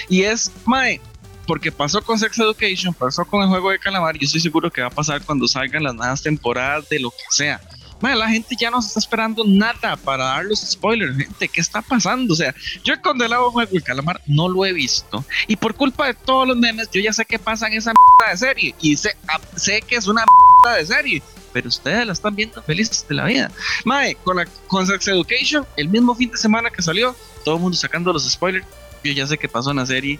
Y 0.08 0.22
es, 0.22 0.52
Mae, 0.66 1.00
porque 1.46 1.72
pasó 1.72 2.02
con 2.02 2.18
Sex 2.18 2.38
Education, 2.38 2.92
pasó 2.92 3.24
con 3.24 3.42
el 3.42 3.48
juego 3.48 3.70
de 3.70 3.78
calamar, 3.78 4.18
yo 4.18 4.26
estoy 4.26 4.40
seguro 4.40 4.70
que 4.70 4.82
va 4.82 4.88
a 4.88 4.90
pasar 4.90 5.22
cuando 5.22 5.48
salgan 5.48 5.82
las 5.82 5.94
nuevas 5.94 6.22
temporadas 6.22 6.88
de 6.88 7.00
lo 7.00 7.10
que 7.10 7.24
sea 7.30 7.60
la 8.00 8.28
gente 8.28 8.54
ya 8.58 8.70
no 8.70 8.80
se 8.82 8.88
está 8.88 9.00
esperando 9.00 9.44
nada 9.44 9.96
para 9.96 10.24
dar 10.24 10.44
los 10.44 10.60
spoilers, 10.60 11.16
gente, 11.16 11.48
¿qué 11.48 11.60
está 11.60 11.82
pasando? 11.82 12.34
O 12.34 12.36
sea, 12.36 12.54
yo 12.84 12.94
he 12.94 13.00
condenado 13.00 13.50
Juego 13.50 13.70
el 13.72 13.82
Calamar 13.82 14.20
no 14.26 14.48
lo 14.48 14.64
he 14.64 14.72
visto 14.72 15.24
y 15.46 15.56
por 15.56 15.74
culpa 15.74 16.06
de 16.06 16.14
todos 16.14 16.46
los 16.46 16.56
memes 16.56 16.88
yo 16.92 17.00
ya 17.00 17.12
sé 17.12 17.24
qué 17.24 17.38
pasa 17.38 17.66
en 17.66 17.74
esa 17.74 17.92
mierda 17.92 18.32
de 18.32 18.38
serie 18.38 18.74
y 18.80 18.96
sé, 18.96 19.16
ah, 19.28 19.40
sé 19.56 19.82
que 19.82 19.96
es 19.96 20.06
una 20.06 20.24
mierda 20.24 20.78
de 20.78 20.86
serie, 20.86 21.22
pero 21.52 21.68
ustedes 21.68 22.06
la 22.06 22.12
están 22.12 22.36
viendo 22.36 22.62
felices 22.62 23.06
de 23.08 23.14
la 23.14 23.24
vida. 23.24 23.50
Mae, 23.84 24.14
con, 24.16 24.36
la, 24.36 24.46
con 24.66 24.86
Sex 24.86 25.08
Education, 25.08 25.66
el 25.76 25.88
mismo 25.88 26.14
fin 26.14 26.30
de 26.30 26.36
semana 26.36 26.70
que 26.70 26.82
salió, 26.82 27.16
todo 27.44 27.56
el 27.56 27.62
mundo 27.62 27.76
sacando 27.76 28.12
los 28.12 28.30
spoilers, 28.30 28.66
yo 29.02 29.12
ya 29.12 29.26
sé 29.26 29.38
qué 29.38 29.48
pasó 29.48 29.70
en 29.70 29.78
la 29.78 29.86
serie. 29.86 30.18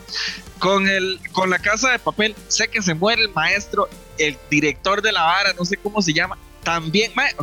Con, 0.59 0.87
el, 0.87 1.19
con 1.33 1.49
la 1.49 1.59
casa 1.59 1.91
de 1.91 1.99
papel, 1.99 2.35
sé 2.47 2.67
que 2.69 2.81
se 2.81 2.93
muere 2.93 3.21
el 3.21 3.29
maestro, 3.29 3.87
el 4.17 4.37
director 4.49 5.01
de 5.01 5.11
la 5.11 5.23
vara, 5.23 5.53
no 5.53 5.65
sé 5.65 5.77
cómo 5.77 6.01
se 6.01 6.13
llama. 6.13 6.37
También, 6.63 7.11
mae, 7.15 7.33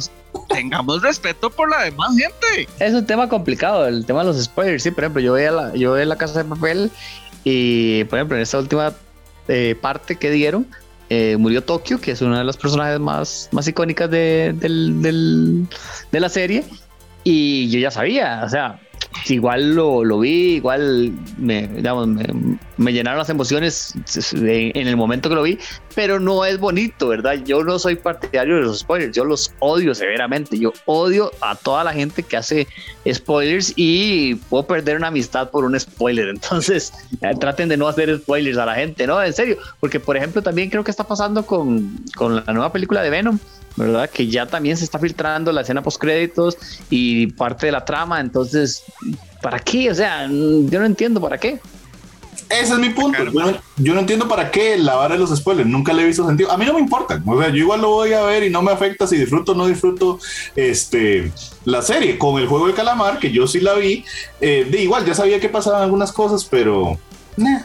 tengamos 0.48 1.02
respeto 1.02 1.50
por 1.50 1.70
la 1.70 1.84
demás 1.84 2.16
gente. 2.16 2.68
Es 2.78 2.94
un 2.94 3.06
tema 3.06 3.28
complicado, 3.28 3.86
el 3.86 4.06
tema 4.06 4.20
de 4.20 4.26
los 4.26 4.42
spoilers. 4.42 4.82
Sí, 4.82 4.90
por 4.90 5.04
ejemplo, 5.04 5.20
yo 5.20 5.32
veía 5.34 5.50
la, 5.50 5.74
yo 5.74 5.96
la 5.96 6.16
casa 6.16 6.42
de 6.42 6.48
papel 6.48 6.90
y, 7.44 8.04
por 8.04 8.18
ejemplo, 8.18 8.36
en 8.36 8.42
esta 8.42 8.58
última 8.58 8.92
eh, 9.48 9.76
parte 9.80 10.16
que 10.16 10.30
dieron, 10.30 10.66
eh, 11.10 11.36
murió 11.38 11.62
Tokio, 11.62 12.00
que 12.00 12.12
es 12.12 12.22
una 12.22 12.38
de 12.38 12.44
las 12.44 12.56
personajes 12.56 12.98
más, 12.98 13.48
más 13.52 13.68
icónicas 13.68 14.10
de, 14.10 14.54
del, 14.56 15.68
de 16.10 16.20
la 16.20 16.28
serie. 16.28 16.64
Y 17.24 17.70
yo 17.70 17.78
ya 17.78 17.90
sabía, 17.90 18.42
o 18.44 18.48
sea, 18.48 18.80
igual 19.32 19.74
lo, 19.74 20.04
lo 20.04 20.20
vi, 20.20 20.56
igual 20.56 21.12
me, 21.38 21.66
digamos, 21.68 22.08
me, 22.76 22.92
llenaron 22.92 23.18
las 23.18 23.30
emociones 23.30 23.94
en 24.32 24.86
el 24.86 24.96
momento 24.96 25.28
que 25.28 25.34
lo 25.34 25.42
vi, 25.42 25.58
pero 25.94 26.20
no 26.20 26.44
es 26.44 26.58
bonito, 26.58 27.08
¿verdad? 27.08 27.34
Yo 27.44 27.64
no 27.64 27.78
soy 27.78 27.96
partidario 27.96 28.56
de 28.56 28.62
los 28.62 28.80
spoilers, 28.80 29.16
yo 29.16 29.24
los 29.24 29.52
odio 29.60 29.94
severamente, 29.94 30.58
yo 30.58 30.72
odio 30.84 31.30
a 31.40 31.54
toda 31.54 31.84
la 31.84 31.92
gente 31.92 32.22
que 32.22 32.36
hace 32.36 32.66
spoilers 33.10 33.72
y 33.76 34.34
puedo 34.34 34.66
perder 34.66 34.96
una 34.96 35.08
amistad 35.08 35.50
por 35.50 35.64
un 35.64 35.78
spoiler, 35.78 36.28
entonces 36.30 36.92
eh, 37.22 37.34
traten 37.38 37.68
de 37.68 37.76
no 37.76 37.88
hacer 37.88 38.18
spoilers 38.18 38.58
a 38.58 38.66
la 38.66 38.74
gente, 38.74 39.06
¿no? 39.06 39.22
En 39.22 39.32
serio, 39.32 39.56
porque 39.80 40.00
por 40.00 40.16
ejemplo 40.16 40.42
también 40.42 40.68
creo 40.68 40.84
que 40.84 40.90
está 40.90 41.04
pasando 41.04 41.46
con, 41.46 41.98
con 42.16 42.36
la 42.44 42.52
nueva 42.52 42.72
película 42.72 43.02
de 43.02 43.10
Venom, 43.10 43.38
¿verdad? 43.76 44.08
Que 44.10 44.28
ya 44.28 44.46
también 44.46 44.76
se 44.76 44.84
está 44.84 44.98
filtrando 44.98 45.52
la 45.52 45.62
escena 45.62 45.82
post 45.82 46.00
créditos 46.00 46.56
y 46.90 47.28
parte 47.28 47.66
de 47.66 47.72
la 47.72 47.84
trama, 47.84 48.20
entonces, 48.20 48.84
¿para 49.42 49.58
qué? 49.58 49.90
O 49.90 49.94
sea, 49.94 50.26
yo 50.26 50.80
no 50.80 50.84
entiendo 50.84 51.20
para 51.20 51.38
qué. 51.38 51.60
Ese 52.48 52.74
es 52.74 52.78
mi 52.78 52.90
punto. 52.90 53.24
Yo 53.24 53.30
no, 53.32 53.58
yo 53.76 53.94
no, 53.94 54.00
entiendo 54.00 54.28
para 54.28 54.50
qué 54.50 54.76
lavar 54.76 55.12
de 55.12 55.18
los 55.18 55.34
spoilers. 55.34 55.68
Nunca 55.68 55.92
le 55.92 56.02
he 56.02 56.06
visto 56.06 56.26
sentido. 56.26 56.50
A 56.50 56.58
mí 56.58 56.66
no 56.66 56.74
me 56.74 56.80
importa. 56.80 57.20
O 57.24 57.40
sea, 57.40 57.48
yo 57.48 57.56
igual 57.56 57.80
lo 57.80 57.90
voy 57.90 58.12
a 58.12 58.22
ver 58.22 58.42
y 58.42 58.50
no 58.50 58.62
me 58.62 58.70
afecta 58.70 59.06
si 59.06 59.16
disfruto 59.16 59.52
o 59.52 59.54
no 59.54 59.66
disfruto 59.66 60.18
este, 60.54 61.32
la 61.64 61.80
serie. 61.80 62.18
Con 62.18 62.40
el 62.40 62.46
juego 62.46 62.66
de 62.66 62.74
calamar, 62.74 63.18
que 63.18 63.30
yo 63.30 63.46
sí 63.46 63.60
la 63.60 63.74
vi, 63.74 64.04
eh, 64.40 64.66
de 64.70 64.82
igual 64.82 65.04
ya 65.06 65.14
sabía 65.14 65.40
que 65.40 65.48
pasaban 65.48 65.82
algunas 65.82 66.12
cosas, 66.12 66.44
pero 66.44 66.98
nah, 67.36 67.62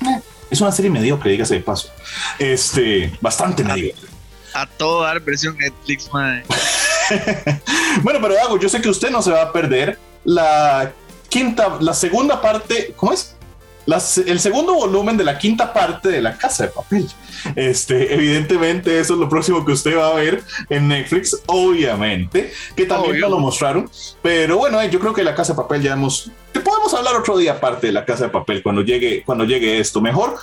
nah. 0.00 0.18
es 0.50 0.60
una 0.60 0.72
serie 0.72 0.90
mediocre, 0.90 1.30
dígase 1.30 1.54
de 1.54 1.60
paso. 1.60 1.90
Este, 2.38 3.12
bastante 3.20 3.64
mediocre 3.64 4.09
a 4.54 4.66
todo 4.66 5.02
dar 5.02 5.20
versión 5.20 5.56
Netflix, 5.56 6.12
madre. 6.12 6.44
bueno, 8.02 8.20
pero 8.22 8.34
Dago, 8.34 8.58
yo 8.58 8.68
sé 8.68 8.80
que 8.80 8.88
usted 8.88 9.10
no 9.10 9.22
se 9.22 9.30
va 9.30 9.42
a 9.42 9.52
perder 9.52 9.98
la 10.24 10.92
quinta, 11.28 11.78
la 11.80 11.94
segunda 11.94 12.40
parte, 12.40 12.92
¿cómo 12.96 13.12
es? 13.12 13.36
Las, 13.86 14.18
el 14.18 14.38
segundo 14.38 14.74
volumen 14.74 15.16
de 15.16 15.24
la 15.24 15.38
quinta 15.38 15.72
parte 15.72 16.10
de 16.10 16.20
La 16.20 16.36
Casa 16.36 16.64
de 16.64 16.70
Papel. 16.70 17.08
Este, 17.56 18.14
evidentemente, 18.14 19.00
eso 19.00 19.14
es 19.14 19.20
lo 19.20 19.28
próximo 19.28 19.64
que 19.64 19.72
usted 19.72 19.96
va 19.96 20.08
a 20.08 20.14
ver 20.14 20.44
en 20.68 20.88
Netflix, 20.88 21.40
obviamente, 21.46 22.52
que 22.76 22.84
también 22.84 23.20
lo 23.20 23.38
mostraron. 23.38 23.90
Pero 24.22 24.58
bueno, 24.58 24.84
yo 24.84 25.00
creo 25.00 25.14
que 25.14 25.24
La 25.24 25.34
Casa 25.34 25.54
de 25.54 25.56
Papel 25.56 25.82
ya 25.82 25.94
hemos. 25.94 26.30
Te 26.52 26.60
podemos 26.60 26.92
hablar 26.94 27.16
otro 27.16 27.38
día 27.38 27.52
aparte 27.52 27.88
de 27.88 27.94
La 27.94 28.04
Casa 28.04 28.24
de 28.24 28.30
Papel 28.30 28.62
cuando 28.62 28.82
llegue, 28.82 29.22
cuando 29.24 29.44
llegue 29.44 29.80
esto. 29.80 30.00
Mejor 30.00 30.36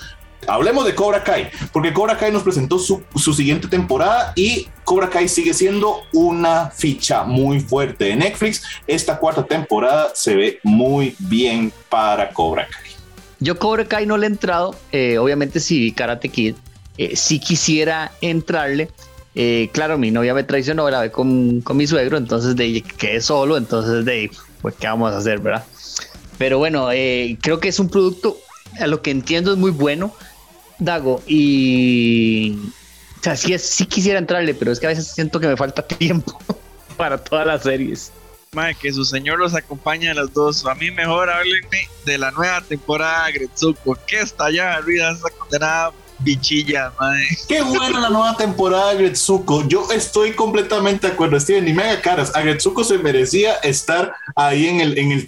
hablemos 0.45 0.85
de 0.85 0.93
Cobra 0.93 1.23
Kai, 1.23 1.49
porque 1.71 1.93
Cobra 1.93 2.17
Kai 2.17 2.31
nos 2.31 2.43
presentó 2.43 2.79
su, 2.79 3.01
su, 3.15 3.33
siguiente 3.33 3.67
temporada 3.67 4.33
y 4.35 4.67
Cobra 4.83 5.09
Kai 5.09 5.27
sigue 5.27 5.53
siendo 5.53 6.01
una 6.13 6.69
ficha 6.69 7.23
muy 7.23 7.59
fuerte 7.59 8.05
de 8.05 8.15
Netflix. 8.15 8.63
Esta 8.85 9.17
cuarta 9.17 9.45
temporada 9.45 10.11
se 10.13 10.35
ve 10.35 10.59
muy 10.63 11.15
bien 11.19 11.71
para 11.89 12.29
Cobra 12.29 12.67
Kai. 12.67 12.91
Yo 13.39 13.57
Cobra 13.57 13.85
Kai 13.85 14.05
no 14.05 14.17
le 14.17 14.25
he 14.25 14.29
entrado, 14.29 14.75
eh, 14.91 15.17
obviamente 15.17 15.59
sí 15.59 15.79
vi 15.79 15.91
Karate 15.91 16.29
Kid, 16.29 16.55
eh, 16.97 17.15
si 17.15 17.39
quisiera 17.39 18.11
entrarle. 18.21 18.89
Eh, 19.35 19.69
claro, 19.71 19.99
mi 19.99 20.09
novia 20.09 20.33
me 20.33 20.43
traicionó, 20.43 20.85
ve 20.85 21.11
con, 21.11 21.61
con 21.61 21.77
mi 21.77 21.85
suegro, 21.85 22.17
entonces 22.17 22.55
de 22.55 22.81
quedé 22.97 23.21
solo, 23.21 23.55
entonces 23.55 24.03
de 24.03 24.31
pues 24.63 24.73
qué 24.79 24.87
vamos 24.87 25.13
a 25.13 25.17
hacer, 25.17 25.39
¿verdad? 25.39 25.63
Pero 26.37 26.57
bueno, 26.57 26.91
eh, 26.91 27.37
creo 27.41 27.59
que 27.59 27.67
es 27.67 27.79
un 27.79 27.89
producto, 27.89 28.37
a 28.79 28.87
lo 28.87 29.01
que 29.01 29.11
entiendo 29.11 29.51
es 29.51 29.57
muy 29.57 29.71
bueno. 29.71 30.13
Dago, 30.79 31.21
y. 31.27 32.57
O 33.19 33.23
sea, 33.23 33.35
sí, 33.35 33.57
sí 33.57 33.85
quisiera 33.85 34.19
entrarle, 34.19 34.53
pero 34.53 34.71
es 34.71 34.79
que 34.79 34.85
a 34.85 34.89
veces 34.89 35.07
siento 35.07 35.39
que 35.39 35.47
me 35.47 35.57
falta 35.57 35.81
tiempo 35.87 36.39
para 36.95 37.17
todas 37.17 37.45
las 37.47 37.63
series. 37.63 38.11
Madre, 38.53 38.75
que 38.75 38.93
su 38.93 39.03
señor 39.03 39.39
los 39.39 39.53
acompañe 39.53 40.09
a 40.09 40.13
las 40.13 40.33
dos. 40.33 40.65
A 40.65 40.75
mí 40.75 40.89
mejor 40.91 41.29
háblenme 41.29 41.87
de 42.05 42.17
la 42.17 42.31
nueva 42.31 42.61
temporada 42.61 43.25
de 43.27 43.33
Gretsuko, 43.33 43.97
que 44.07 44.21
está 44.21 44.45
allá 44.45 44.73
arriba 44.73 45.11
esa 45.11 45.29
condenada 45.29 45.91
bichilla, 46.19 46.91
madre. 46.99 47.27
Qué 47.47 47.61
buena 47.61 47.99
la 47.99 48.09
nueva 48.09 48.35
temporada 48.37 48.93
de 48.93 49.03
Gretsuko. 49.03 49.67
Yo 49.67 49.91
estoy 49.91 50.33
completamente 50.33 51.07
de 51.07 51.13
acuerdo, 51.13 51.39
Steven, 51.39 51.65
ni 51.65 51.73
mega 51.73 52.01
caras. 52.01 52.35
A 52.35 52.41
Gretsuko 52.41 52.83
se 52.83 52.97
merecía 52.97 53.55
estar 53.55 54.13
ahí 54.37 54.67
en 54.67 54.79
el, 54.79 54.97
en 54.99 55.11
el 55.11 55.27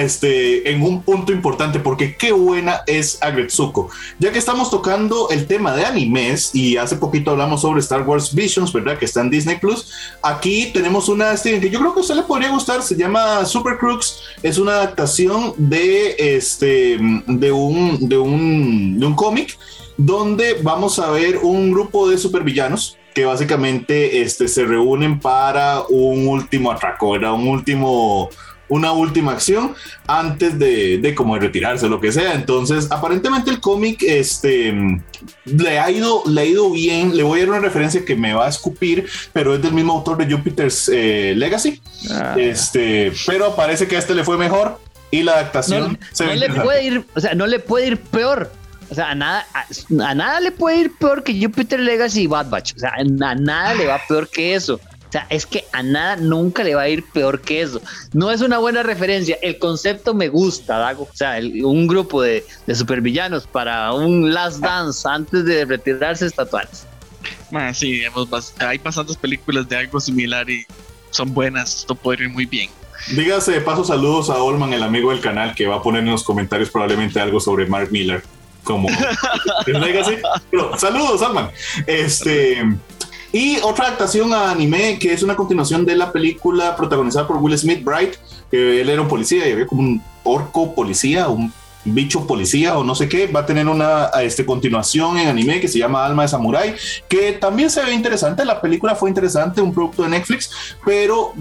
este, 0.00 0.70
en 0.70 0.82
un 0.82 1.02
punto 1.02 1.32
importante, 1.32 1.78
porque 1.78 2.16
qué 2.16 2.32
buena 2.32 2.82
es 2.86 3.22
Agretsuko. 3.22 3.88
Ya 4.18 4.32
que 4.32 4.38
estamos 4.38 4.68
tocando 4.68 5.30
el 5.30 5.46
tema 5.46 5.74
de 5.76 5.86
animes 5.86 6.52
y 6.52 6.76
hace 6.76 6.96
poquito 6.96 7.30
hablamos 7.30 7.60
sobre 7.60 7.80
Star 7.80 8.02
Wars 8.02 8.34
Visions, 8.34 8.72
¿verdad? 8.72 8.98
Que 8.98 9.04
está 9.04 9.20
en 9.20 9.30
Disney 9.30 9.58
Plus. 9.58 9.92
Aquí 10.22 10.70
tenemos 10.74 11.08
una 11.08 11.36
Steven 11.36 11.60
que 11.60 11.70
yo 11.70 11.78
creo 11.78 11.94
que 11.94 12.00
a 12.00 12.02
usted 12.02 12.16
le 12.16 12.22
podría 12.24 12.50
gustar, 12.50 12.82
se 12.82 12.96
llama 12.96 13.44
Super 13.44 13.78
Crooks. 13.78 14.20
Es 14.42 14.58
una 14.58 14.72
adaptación 14.72 15.54
de 15.56 16.16
este 16.18 16.98
de 17.26 17.52
un 17.52 18.08
de 18.08 18.18
un, 18.18 18.98
de 18.98 19.06
un 19.06 19.14
cómic 19.14 19.56
donde 19.96 20.54
vamos 20.62 20.98
a 20.98 21.10
ver 21.10 21.38
un 21.38 21.70
grupo 21.70 22.08
de 22.08 22.18
supervillanos 22.18 22.98
que 23.16 23.24
básicamente 23.24 24.20
este, 24.20 24.46
se 24.46 24.66
reúnen 24.66 25.18
para 25.18 25.80
un 25.88 26.28
último 26.28 26.70
atraco, 26.70 27.16
era 27.16 27.32
un 27.32 27.48
último, 27.48 28.28
una 28.68 28.92
última 28.92 29.32
acción 29.32 29.74
antes 30.06 30.58
de, 30.58 30.98
de 30.98 31.14
como 31.14 31.38
retirarse, 31.38 31.88
lo 31.88 31.98
que 31.98 32.12
sea. 32.12 32.34
Entonces, 32.34 32.88
aparentemente 32.90 33.50
el 33.50 33.58
cómic 33.58 34.02
este, 34.02 35.00
le, 35.46 35.78
ha 35.78 35.90
ido, 35.90 36.24
le 36.26 36.42
ha 36.42 36.44
ido 36.44 36.70
bien. 36.70 37.16
Le 37.16 37.22
voy 37.22 37.40
a 37.40 37.46
dar 37.46 37.54
una 37.54 37.60
referencia 37.60 38.04
que 38.04 38.16
me 38.16 38.34
va 38.34 38.44
a 38.44 38.48
escupir, 38.50 39.08
pero 39.32 39.54
es 39.54 39.62
del 39.62 39.72
mismo 39.72 39.94
autor 39.94 40.18
de 40.18 40.30
Jupiter's 40.30 40.90
eh, 40.92 41.32
Legacy. 41.34 41.80
Ah. 42.10 42.34
Este, 42.38 43.14
pero 43.26 43.56
parece 43.56 43.88
que 43.88 43.96
a 43.96 43.98
este 43.98 44.14
le 44.14 44.24
fue 44.24 44.36
mejor 44.36 44.78
y 45.10 45.22
la 45.22 45.32
adaptación 45.32 45.92
no, 45.92 45.98
se 46.12 46.26
no 46.26 46.34
le 46.34 46.50
puede 46.50 46.84
ir, 46.84 47.06
o 47.14 47.20
sea, 47.20 47.34
no 47.34 47.46
le 47.46 47.60
puede 47.60 47.86
ir 47.86 47.96
peor. 47.98 48.52
O 48.90 48.94
sea, 48.94 49.10
a 49.10 49.14
nada, 49.14 49.46
a, 49.52 49.64
a, 50.04 50.14
nada 50.14 50.40
le 50.40 50.52
puede 50.52 50.78
ir 50.78 50.92
peor 50.96 51.22
que 51.24 51.40
Jupiter 51.40 51.80
Legacy 51.80 52.22
y 52.22 52.26
Bad 52.26 52.48
Batch. 52.50 52.74
O 52.76 52.78
sea, 52.78 52.92
a 52.96 53.04
nada 53.34 53.74
le 53.74 53.86
va 53.86 54.00
peor 54.08 54.28
que 54.28 54.54
eso. 54.54 54.80
O 55.08 55.12
sea, 55.12 55.26
es 55.30 55.46
que 55.46 55.64
a 55.72 55.82
nada 55.82 56.16
nunca 56.16 56.64
le 56.64 56.74
va 56.74 56.82
a 56.82 56.88
ir 56.88 57.04
peor 57.04 57.40
que 57.40 57.62
eso. 57.62 57.80
No 58.12 58.30
es 58.30 58.40
una 58.40 58.58
buena 58.58 58.82
referencia. 58.82 59.38
El 59.40 59.58
concepto 59.58 60.14
me 60.14 60.28
gusta, 60.28 60.78
Dago. 60.78 61.04
O 61.04 61.16
sea, 61.16 61.38
el, 61.38 61.64
un 61.64 61.86
grupo 61.86 62.22
de, 62.22 62.44
de, 62.66 62.74
supervillanos 62.74 63.46
para 63.46 63.92
un 63.92 64.32
Last 64.32 64.58
Dance 64.60 65.08
antes 65.08 65.44
de 65.44 65.64
retirarse 65.64 66.26
estatuales. 66.26 66.86
Man, 67.50 67.74
sí, 67.74 68.02
hemos, 68.02 68.54
hay 68.58 68.78
bastantes 68.78 69.16
películas 69.16 69.68
de 69.68 69.76
algo 69.76 70.00
similar 70.00 70.48
y 70.50 70.66
son 71.10 71.32
buenas. 71.32 71.76
Esto 71.80 71.94
puede 71.94 72.24
ir 72.24 72.30
muy 72.30 72.46
bien. 72.46 72.70
Dígase 73.14 73.52
de 73.52 73.60
paso 73.60 73.84
saludos 73.84 74.30
a 74.30 74.42
Olman, 74.42 74.72
el 74.72 74.82
amigo 74.82 75.10
del 75.10 75.20
canal, 75.20 75.54
que 75.54 75.66
va 75.66 75.76
a 75.76 75.82
poner 75.82 76.02
en 76.02 76.10
los 76.10 76.24
comentarios 76.24 76.70
probablemente 76.70 77.20
algo 77.20 77.38
sobre 77.38 77.66
Mark 77.66 77.90
Miller 77.92 78.24
como 78.66 78.88
Pero, 80.50 80.78
saludos, 80.78 81.22
Alman. 81.22 81.50
Este. 81.86 82.62
Y 83.32 83.58
otra 83.58 83.86
adaptación 83.86 84.32
a 84.32 84.50
anime 84.50 84.98
que 84.98 85.12
es 85.12 85.22
una 85.22 85.36
continuación 85.36 85.84
de 85.84 85.94
la 85.94 86.12
película 86.12 86.74
protagonizada 86.76 87.26
por 87.26 87.36
Will 87.36 87.56
Smith, 87.56 87.82
Bright, 87.84 88.14
que 88.50 88.80
él 88.80 88.88
era 88.88 89.00
un 89.00 89.08
policía 89.08 89.46
y 89.46 89.52
había 89.52 89.66
como 89.66 89.82
un 89.82 90.02
orco 90.24 90.74
policía, 90.74 91.28
un 91.28 91.52
bicho 91.84 92.26
policía 92.26 92.78
o 92.78 92.84
no 92.84 92.94
sé 92.94 93.08
qué, 93.08 93.26
va 93.26 93.40
a 93.40 93.46
tener 93.46 93.68
una 93.68 94.06
este, 94.22 94.44
continuación 94.44 95.18
en 95.18 95.28
anime 95.28 95.60
que 95.60 95.68
se 95.68 95.78
llama 95.78 96.04
Alma 96.04 96.22
de 96.22 96.28
Samurai, 96.28 96.74
que 97.08 97.32
también 97.32 97.70
se 97.70 97.84
ve 97.84 97.92
interesante, 97.92 98.44
la 98.44 98.60
película 98.60 98.94
fue 98.94 99.10
interesante, 99.10 99.60
un 99.60 99.72
producto 99.72 100.02
de 100.02 100.08
Netflix, 100.08 100.50
pero 100.84 101.32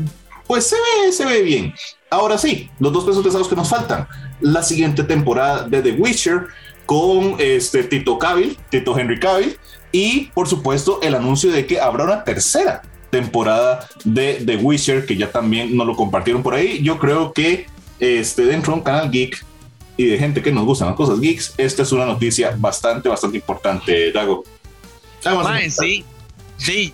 pues 0.45 0.67
se 0.67 0.75
ve, 0.75 1.11
se 1.11 1.25
ve 1.25 1.41
bien. 1.41 1.73
Ahora 2.09 2.37
sí, 2.37 2.69
los 2.79 2.93
dos 2.93 3.05
pesos 3.05 3.23
pesados 3.23 3.47
que 3.47 3.55
nos 3.55 3.69
faltan, 3.69 4.07
la 4.41 4.61
siguiente 4.61 5.03
temporada 5.03 5.63
de 5.63 5.81
The 5.81 5.91
Witcher, 5.93 6.47
con 6.85 7.35
este 7.39 7.83
Tito 7.83 8.17
Cavill, 8.19 8.57
Tito 8.69 8.97
Henry 8.97 9.19
Cavill, 9.19 9.57
y 9.91 10.25
por 10.33 10.47
supuesto 10.47 10.99
el 11.01 11.15
anuncio 11.15 11.51
de 11.51 11.65
que 11.65 11.79
habrá 11.79 12.03
una 12.03 12.23
tercera 12.23 12.81
temporada 13.09 13.87
de 14.03 14.43
The 14.45 14.57
Witcher, 14.57 15.05
que 15.05 15.15
ya 15.15 15.31
también 15.31 15.75
nos 15.75 15.87
lo 15.87 15.95
compartieron 15.95 16.43
por 16.43 16.53
ahí. 16.53 16.81
Yo 16.83 16.99
creo 16.99 17.31
que 17.31 17.65
este, 17.99 18.43
dentro 18.43 18.73
de 18.73 18.79
un 18.79 18.83
canal 18.83 19.09
geek 19.09 19.43
y 19.97 20.05
de 20.05 20.17
gente 20.17 20.41
que 20.41 20.51
nos 20.51 20.65
gustan 20.65 20.89
las 20.89 20.97
cosas 20.97 21.21
geeks, 21.21 21.53
esta 21.57 21.83
es 21.83 21.91
una 21.91 22.05
noticia 22.05 22.53
bastante, 22.57 23.07
bastante 23.07 23.37
importante, 23.37 24.11
Dago. 24.11 24.43
Sí, 25.85 26.03
sí, 26.57 26.93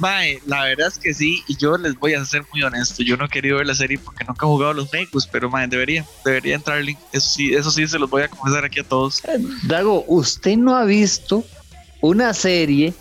Mae, 0.00 0.40
la 0.46 0.64
verdad 0.64 0.88
es 0.88 0.98
que 0.98 1.14
sí, 1.14 1.44
y 1.46 1.56
yo 1.56 1.76
les 1.76 1.96
voy 1.98 2.14
a 2.14 2.24
ser 2.24 2.42
muy 2.52 2.62
honesto. 2.62 3.02
Yo 3.02 3.16
no 3.16 3.26
he 3.26 3.28
querido 3.28 3.58
ver 3.58 3.66
la 3.66 3.74
serie 3.74 3.98
porque 3.98 4.24
nunca 4.24 4.46
he 4.46 4.48
jugado 4.48 4.72
los 4.72 4.92
Megus, 4.92 5.26
pero 5.26 5.48
mae, 5.48 5.68
debería, 5.68 6.04
debería 6.24 6.56
entrarle. 6.56 6.96
Eso 7.12 7.30
sí, 7.30 7.54
eso 7.54 7.70
sí 7.70 7.86
se 7.86 7.98
los 7.98 8.10
voy 8.10 8.22
a 8.22 8.28
confesar 8.28 8.64
aquí 8.64 8.80
a 8.80 8.84
todos. 8.84 9.22
Dago, 9.64 10.04
¿usted 10.08 10.56
no 10.56 10.74
ha 10.76 10.84
visto 10.84 11.44
una 12.00 12.34
serie 12.34 12.94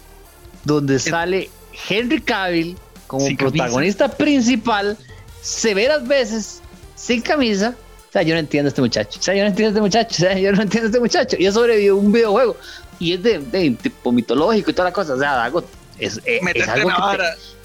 donde 0.65 0.99
sale 0.99 1.49
Henry 1.89 2.21
Cavill 2.21 2.77
como 3.07 3.27
protagonista 3.37 4.07
principal, 4.07 4.97
severas 5.41 6.07
veces, 6.07 6.61
sin 6.95 7.21
camisa. 7.21 7.75
O 8.09 8.11
sea, 8.11 8.21
yo 8.21 8.33
no 8.33 8.39
entiendo 8.39 8.67
a 8.67 8.69
este 8.69 8.81
muchacho. 8.81 9.19
O 9.19 9.23
sea, 9.23 9.33
yo 9.33 9.43
no 9.43 9.49
entiendo 9.49 9.67
a 9.67 9.71
este 9.71 9.81
muchacho. 9.81 10.15
O 10.15 10.27
sea, 10.27 10.37
yo 10.37 10.51
no 10.51 10.61
entiendo 10.61 10.87
a 10.87 10.89
este 10.89 10.99
muchacho. 10.99 11.35
Y 11.39 11.45
eso 11.45 11.59
sobrevivió 11.59 11.97
un 11.97 12.11
videojuego. 12.11 12.55
Y 12.99 13.13
es 13.13 13.23
de, 13.23 13.39
de 13.39 13.71
tipo 13.71 14.11
mitológico 14.11 14.71
y 14.71 14.73
toda 14.73 14.89
la 14.89 14.93
cosa. 14.93 15.13
O 15.13 15.19
sea, 15.19 15.43
algo, 15.43 15.63
es, 15.99 16.19
eh, 16.25 16.39
es, 16.53 16.67
algo 16.67 16.89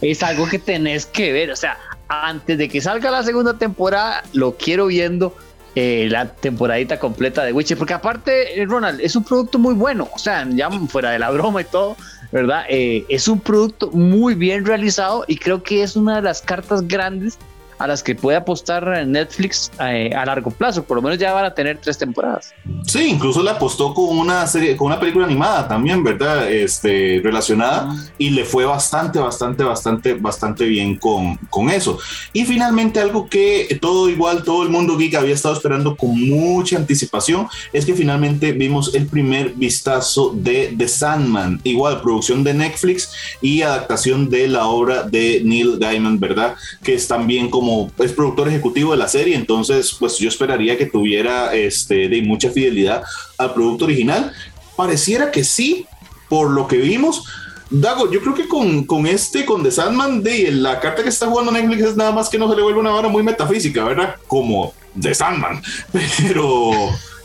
que 0.01 0.11
es 0.11 0.23
algo 0.23 0.49
que 0.49 0.59
tenés 0.59 1.07
que 1.07 1.33
ver. 1.33 1.51
O 1.51 1.57
sea, 1.57 1.79
antes 2.09 2.59
de 2.59 2.69
que 2.69 2.81
salga 2.81 3.11
la 3.11 3.23
segunda 3.23 3.59
temporada, 3.59 4.23
lo 4.33 4.57
quiero 4.57 4.87
viendo 4.87 5.37
eh, 5.77 6.07
la 6.09 6.29
temporadita 6.29 7.01
completa 7.01 7.43
de 7.43 7.53
Witcher, 7.53 7.77
porque 7.77 7.95
aparte, 7.95 8.61
eh, 8.61 8.65
Ronald, 8.65 9.01
es 9.01 9.17
un 9.17 9.25
producto 9.25 9.59
muy 9.59 9.75
bueno, 9.75 10.09
o 10.15 10.19
sea, 10.21 10.47
ya 10.49 10.71
fuera 10.71 11.11
de 11.11 11.19
la 11.19 11.31
broma 11.31 11.63
y 11.63 11.65
todo, 11.65 11.97
¿verdad? 12.31 12.65
Eh, 12.69 13.05
es 13.09 13.27
un 13.27 13.41
producto 13.41 13.91
muy 13.91 14.37
bien 14.37 14.65
realizado 14.65 15.25
y 15.27 15.37
creo 15.37 15.65
que 15.65 15.83
es 15.83 15.97
una 15.97 16.17
de 16.17 16.23
las 16.23 16.43
cartas 16.43 16.87
grandes 16.87 17.39
a 17.79 17.87
las 17.87 18.03
que 18.03 18.15
puede 18.15 18.37
apostar 18.37 19.07
Netflix 19.07 19.71
eh, 19.81 20.11
a 20.15 20.25
largo 20.25 20.51
plazo. 20.51 20.85
Por 20.85 20.97
lo 20.97 21.03
menos 21.03 21.19
ya 21.19 21.33
van 21.33 21.45
a 21.45 21.55
tener 21.55 21.79
tres 21.79 21.99
temporadas. 21.99 22.55
Sí, 22.87 23.09
incluso 23.09 23.43
le 23.43 23.51
apostó 23.51 23.95
con 23.95 24.19
una 24.19 24.47
serie, 24.47 24.77
con 24.77 24.87
una 24.89 25.01
película 25.01 25.27
animada 25.27 25.67
también, 25.67 26.03
¿verdad? 26.03 26.51
Este, 26.51 27.21
relacionada 27.23 27.95
y 28.19 28.31
le 28.31 28.45
fue 28.45 28.65
bastante, 28.65 29.19
bastante, 29.19 29.65
bastante, 29.65 30.15
bastante 30.15 30.65
bien 30.65 30.97
con, 30.99 31.37
con 31.51 31.71
eso. 31.71 31.99
Y 32.33 32.45
finalmente 32.45 33.01
algo 33.01 33.29
que 33.29 33.79
todo 33.81 34.09
igual, 34.09 34.45
todo 34.45 34.63
el 34.63 34.69
mundo 34.69 34.97
geek 34.97 35.15
había 35.15 35.35
estado 35.35 35.55
esperando 35.55 35.97
con 35.97 36.19
mucha 36.29 36.77
anticipación 36.77 37.49
es 37.73 37.85
que 37.85 37.95
finalmente 37.95 38.53
vimos 38.53 38.95
el 38.95 39.07
primer 39.07 39.51
vistazo 39.55 40.33
de 40.35 40.75
The 40.77 40.89
Sandman, 40.89 41.61
igual 41.65 42.01
producción 42.03 42.45
de 42.45 42.55
Netflix 42.55 43.13
y 43.41 43.63
adaptación 43.63 44.29
de 44.31 44.49
la 44.49 44.67
obra 44.67 45.03
de 45.03 45.43
Neil 45.45 45.79
Gaiman, 45.79 46.21
¿verdad? 46.21 46.55
Que 46.83 46.95
es 46.95 47.09
también 47.09 47.51
como 47.51 47.64
como 47.65 47.91
es 47.99 48.13
productor 48.13 48.47
ejecutivo 48.49 48.93
de 48.93 48.99
la 48.99 49.09
serie, 49.09 49.35
entonces 49.35 49.97
pues 49.99 50.19
yo 50.19 50.29
esperaría 50.29 50.77
que 50.77 50.85
tuviera 50.85 51.55
este, 51.55 52.11
de 52.11 52.21
mucha 52.21 52.51
fidelidad 52.51 53.03
al 53.39 53.55
producto 53.55 53.87
original. 53.87 54.35
Pareciera 54.77 55.31
que 55.31 55.45
sí, 55.45 55.87
por 56.29 56.51
lo 56.51 56.69
que 56.69 56.77
vimos. 56.77 57.25
Dago, 57.71 58.13
yo 58.13 58.21
creo 58.21 58.35
que 58.35 58.47
con, 58.47 58.85
con 58.85 59.07
este, 59.07 59.47
con 59.47 59.63
The 59.63 59.71
Sandman, 59.71 60.23
de 60.23 60.51
la 60.51 60.79
carta 60.79 61.03
que 61.03 61.09
está 61.09 61.27
jugando 61.27 61.53
Netflix 61.53 61.83
es 61.85 61.97
nada 61.97 62.13
más 62.13 62.29
que 62.29 62.37
no 62.37 62.51
se 62.51 62.57
le 62.57 62.61
vuelve 62.61 62.81
una 62.81 62.91
vara 62.91 63.09
muy 63.09 63.23
metafísica, 63.23 63.83
¿verdad? 63.83 64.17
Como 64.27 64.75
The 65.01 65.15
Sandman. 65.15 65.63
Pero, 66.19 66.71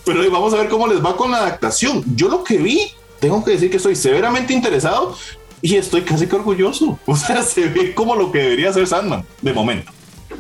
pero 0.06 0.32
vamos 0.32 0.54
a 0.54 0.58
ver 0.58 0.70
cómo 0.70 0.88
les 0.88 1.04
va 1.04 1.18
con 1.18 1.32
la 1.32 1.40
adaptación. 1.40 2.02
Yo 2.16 2.30
lo 2.30 2.46
que 2.46 2.60
vi, 2.60 2.80
tengo 3.20 3.44
que 3.44 3.52
decir 3.52 3.70
que 3.70 3.78
estoy 3.78 3.98
severamente 3.98 4.54
interesado 4.54 5.18
y 5.62 5.76
estoy 5.76 6.04
casi 6.04 6.28
que 6.28 6.38
orgulloso. 6.38 6.98
O 7.06 7.18
sea, 7.18 7.44
se 7.44 7.68
ve 7.68 7.94
como 7.94 8.16
lo 8.16 8.32
que 8.32 8.40
debería 8.40 8.72
ser 8.72 8.88
Sandman, 8.88 9.26
de 9.42 9.52
momento. 9.52 9.92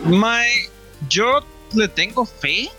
My, 0.03 0.45
yo 1.07 1.45
le 1.73 1.87
tengo 1.87 2.25
fe, 2.25 2.69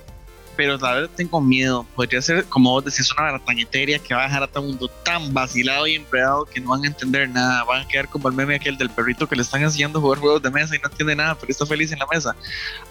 pero 0.57 0.77
la 0.77 0.93
verdad 0.93 1.11
tengo 1.17 1.41
miedo. 1.41 1.87
Podría 1.95 2.21
ser, 2.21 2.45
como 2.45 2.71
vos 2.71 2.85
decís, 2.85 3.11
una 3.13 3.23
baratañeteria 3.23 3.99
que 3.99 4.15
va 4.15 4.23
a 4.23 4.25
dejar 4.25 4.43
a 4.43 4.47
todo 4.47 4.65
el 4.65 4.71
mundo 4.71 4.89
tan 5.05 5.33
vacilado 5.33 5.87
y 5.87 5.95
empleado 5.95 6.45
que 6.45 6.61
no 6.61 6.71
van 6.71 6.85
a 6.85 6.89
entender 6.89 7.29
nada. 7.29 7.65
Van 7.65 7.83
a 7.83 7.89
quedar 7.89 8.09
como 8.09 8.29
el 8.29 8.35
meme 8.35 8.57
aquel 8.57 8.77
del 8.77 8.91
perrito 8.91 9.27
que 9.27 9.37
le 9.37 9.43
están 9.43 9.63
enseñando 9.63 10.01
jugar 10.01 10.19
juegos 10.19 10.43
de 10.43 10.51
mesa 10.51 10.77
y 10.77 10.79
no 10.79 10.89
entiende 10.89 11.17
nada, 11.17 11.35
pero 11.35 11.51
está 11.51 11.65
feliz 11.67 11.93
en 11.93 11.99
la 11.99 12.07
mesa. 12.13 12.37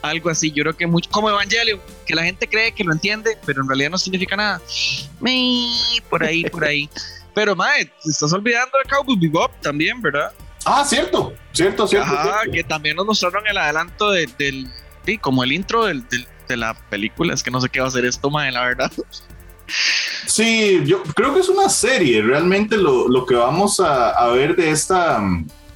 Algo 0.01 0.29
así, 0.29 0.51
yo 0.51 0.63
creo 0.63 0.75
que 0.75 0.87
mucho, 0.87 1.09
como 1.11 1.29
Evangelio, 1.29 1.79
que 2.05 2.15
la 2.15 2.23
gente 2.23 2.47
cree 2.47 2.71
que 2.71 2.83
lo 2.83 2.93
entiende, 2.93 3.37
pero 3.45 3.61
en 3.61 3.67
realidad 3.67 3.91
no 3.91 3.97
significa 3.97 4.35
nada. 4.35 4.61
Por 6.09 6.23
ahí, 6.23 6.43
por 6.45 6.63
ahí. 6.63 6.89
Pero, 7.35 7.55
Mae, 7.55 7.85
te 7.85 8.09
estás 8.09 8.33
olvidando 8.33 8.71
de 8.83 8.89
Cowboy 8.89 9.15
Bebop 9.15 9.51
también, 9.61 10.01
¿verdad? 10.01 10.33
Ah, 10.65 10.83
cierto, 10.83 11.33
cierto, 11.53 11.87
cierto. 11.87 12.09
Ah, 12.11 12.41
que 12.51 12.63
también 12.63 12.95
nos 12.95 13.05
mostraron 13.05 13.45
el 13.47 13.57
adelanto 13.57 14.11
del, 14.11 14.67
sí, 15.05 15.17
como 15.17 15.43
el 15.43 15.51
intro 15.51 15.85
del, 15.85 16.03
de 16.47 16.57
la 16.57 16.73
película. 16.89 17.33
Es 17.33 17.43
que 17.43 17.51
no 17.51 17.61
sé 17.61 17.69
qué 17.69 17.79
va 17.79 17.87
a 17.87 17.91
ser 17.91 18.05
esto, 18.05 18.29
mae, 18.29 18.51
la 18.51 18.61
verdad. 18.61 18.91
Sí, 20.25 20.81
yo 20.85 21.03
creo 21.03 21.33
que 21.33 21.41
es 21.41 21.49
una 21.49 21.69
serie, 21.69 22.21
realmente 22.21 22.77
lo, 22.77 23.07
lo 23.07 23.25
que 23.25 23.35
vamos 23.35 23.79
a, 23.79 24.09
a, 24.09 24.27
ver 24.29 24.55
de 24.55 24.71
esta 24.71 25.21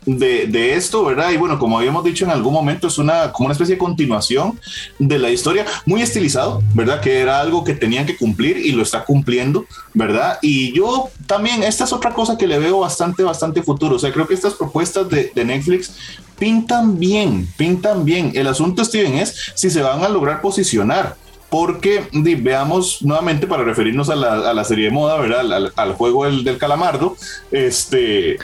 de, 0.06 0.76
esto, 0.76 1.04
¿verdad? 1.04 1.32
Y 1.32 1.38
bueno, 1.38 1.60
como 1.60 1.78
habíamos 1.78 2.04
dicho 2.04 2.26
en 2.26 2.32
algún 2.32 2.54
momento, 2.54 2.88
es 2.88 2.98
una 2.98 3.32
como 3.32 3.48
una 3.48 3.54
especie 3.54 3.76
de 3.76 3.80
continuación 3.80 4.60
de 5.00 5.20
la 5.20 5.30
historia, 5.30 5.66
muy 5.86 6.02
estilizado, 6.02 6.62
¿verdad? 6.74 7.02
Que 7.02 7.20
era 7.20 7.40
algo 7.40 7.64
que 7.64 7.74
tenían 7.74 8.06
que 8.06 8.18
cumplir 8.18 8.58
y 8.58 8.72
lo 8.72 8.84
está 8.84 9.04
cumpliendo, 9.04 9.66
¿verdad? 9.94 10.40
Y 10.42 10.74
yo 10.74 11.10
también, 11.28 11.64
esta 11.64 11.84
es 11.84 11.94
otra 11.94 12.14
cosa 12.14 12.38
que 12.38 12.48
le 12.48 12.60
veo 12.60 12.80
bastante, 12.80 13.24
bastante 13.24 13.64
futuro. 13.64 13.96
O 13.96 14.00
sea, 14.00 14.12
creo 14.12 14.28
que 14.28 14.34
estas 14.34 14.54
propuestas 14.54 15.10
de, 15.10 15.32
Netflix 15.44 15.94
pintan 16.40 16.98
bien, 16.98 17.48
pintan 17.58 18.06
bien. 18.06 18.32
El 18.34 18.48
asunto, 18.48 18.84
Steven, 18.84 19.16
es 19.16 19.52
si 19.56 19.70
se 19.70 19.82
van 19.82 20.04
a 20.04 20.10
lograr 20.10 20.42
posicionar 20.42 21.16
porque 21.50 22.08
veamos 22.12 23.04
nuevamente 23.04 23.46
para 23.46 23.64
referirnos 23.64 24.10
a 24.10 24.16
la, 24.16 24.50
a 24.50 24.54
la, 24.56 24.64
serie 24.64 24.86
de 24.86 24.92
moda, 24.92 25.18
¿verdad? 25.18 25.72
Al, 25.76 25.94
juego 25.94 26.26
del, 26.26 26.58
calamardo, 26.58 27.16
este, 27.52 28.40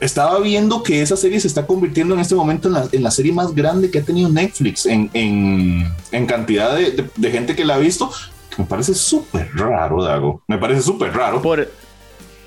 estaba 0.00 0.38
viendo 0.40 0.82
que 0.82 1.02
esa 1.02 1.16
serie 1.16 1.40
se 1.40 1.48
está 1.48 1.66
convirtiendo 1.66 2.14
en 2.14 2.20
este 2.20 2.34
momento 2.34 2.68
en 2.68 2.74
la, 2.74 2.88
en 2.92 3.02
la 3.02 3.10
serie 3.10 3.32
más 3.32 3.54
grande 3.54 3.90
que 3.90 3.98
ha 3.98 4.02
tenido 4.02 4.28
Netflix 4.28 4.86
en, 4.86 5.10
en, 5.14 5.90
en 6.12 6.26
cantidad 6.26 6.74
de, 6.74 6.90
de, 6.92 7.10
de, 7.14 7.30
gente 7.30 7.56
que 7.56 7.64
la 7.64 7.76
ha 7.76 7.78
visto. 7.78 8.10
Me 8.58 8.64
parece 8.64 8.94
súper 8.94 9.50
raro, 9.54 10.02
Dago. 10.02 10.42
Me 10.48 10.58
parece 10.58 10.82
súper 10.82 11.12
raro. 11.12 11.42
Por, 11.42 11.70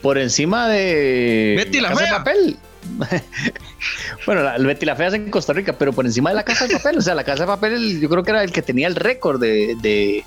por 0.02 0.18
encima 0.18 0.68
de 0.68 1.56
Betty 1.58 1.80
la, 1.80 1.90
la 1.90 1.96
Fea. 1.96 2.18
Papel. 2.18 2.58
bueno, 4.26 4.44
la, 4.44 4.58
Betty 4.58 4.86
la 4.86 4.96
Fea 4.96 5.08
es 5.08 5.14
en 5.16 5.30
Costa 5.30 5.54
Rica, 5.54 5.74
pero 5.74 5.94
por 5.94 6.06
encima 6.06 6.30
de 6.30 6.36
la 6.36 6.44
Casa 6.44 6.68
de 6.68 6.78
Papel. 6.78 6.98
O 6.98 7.02
sea, 7.02 7.16
la 7.16 7.24
Casa 7.24 7.44
de 7.44 7.48
Papel 7.48 8.00
yo 8.00 8.10
creo 8.10 8.24
que 8.24 8.32
era 8.32 8.44
el 8.44 8.52
que 8.52 8.62
tenía 8.62 8.88
el 8.88 8.96
récord 8.96 9.40
de... 9.40 9.76
de 9.82 10.24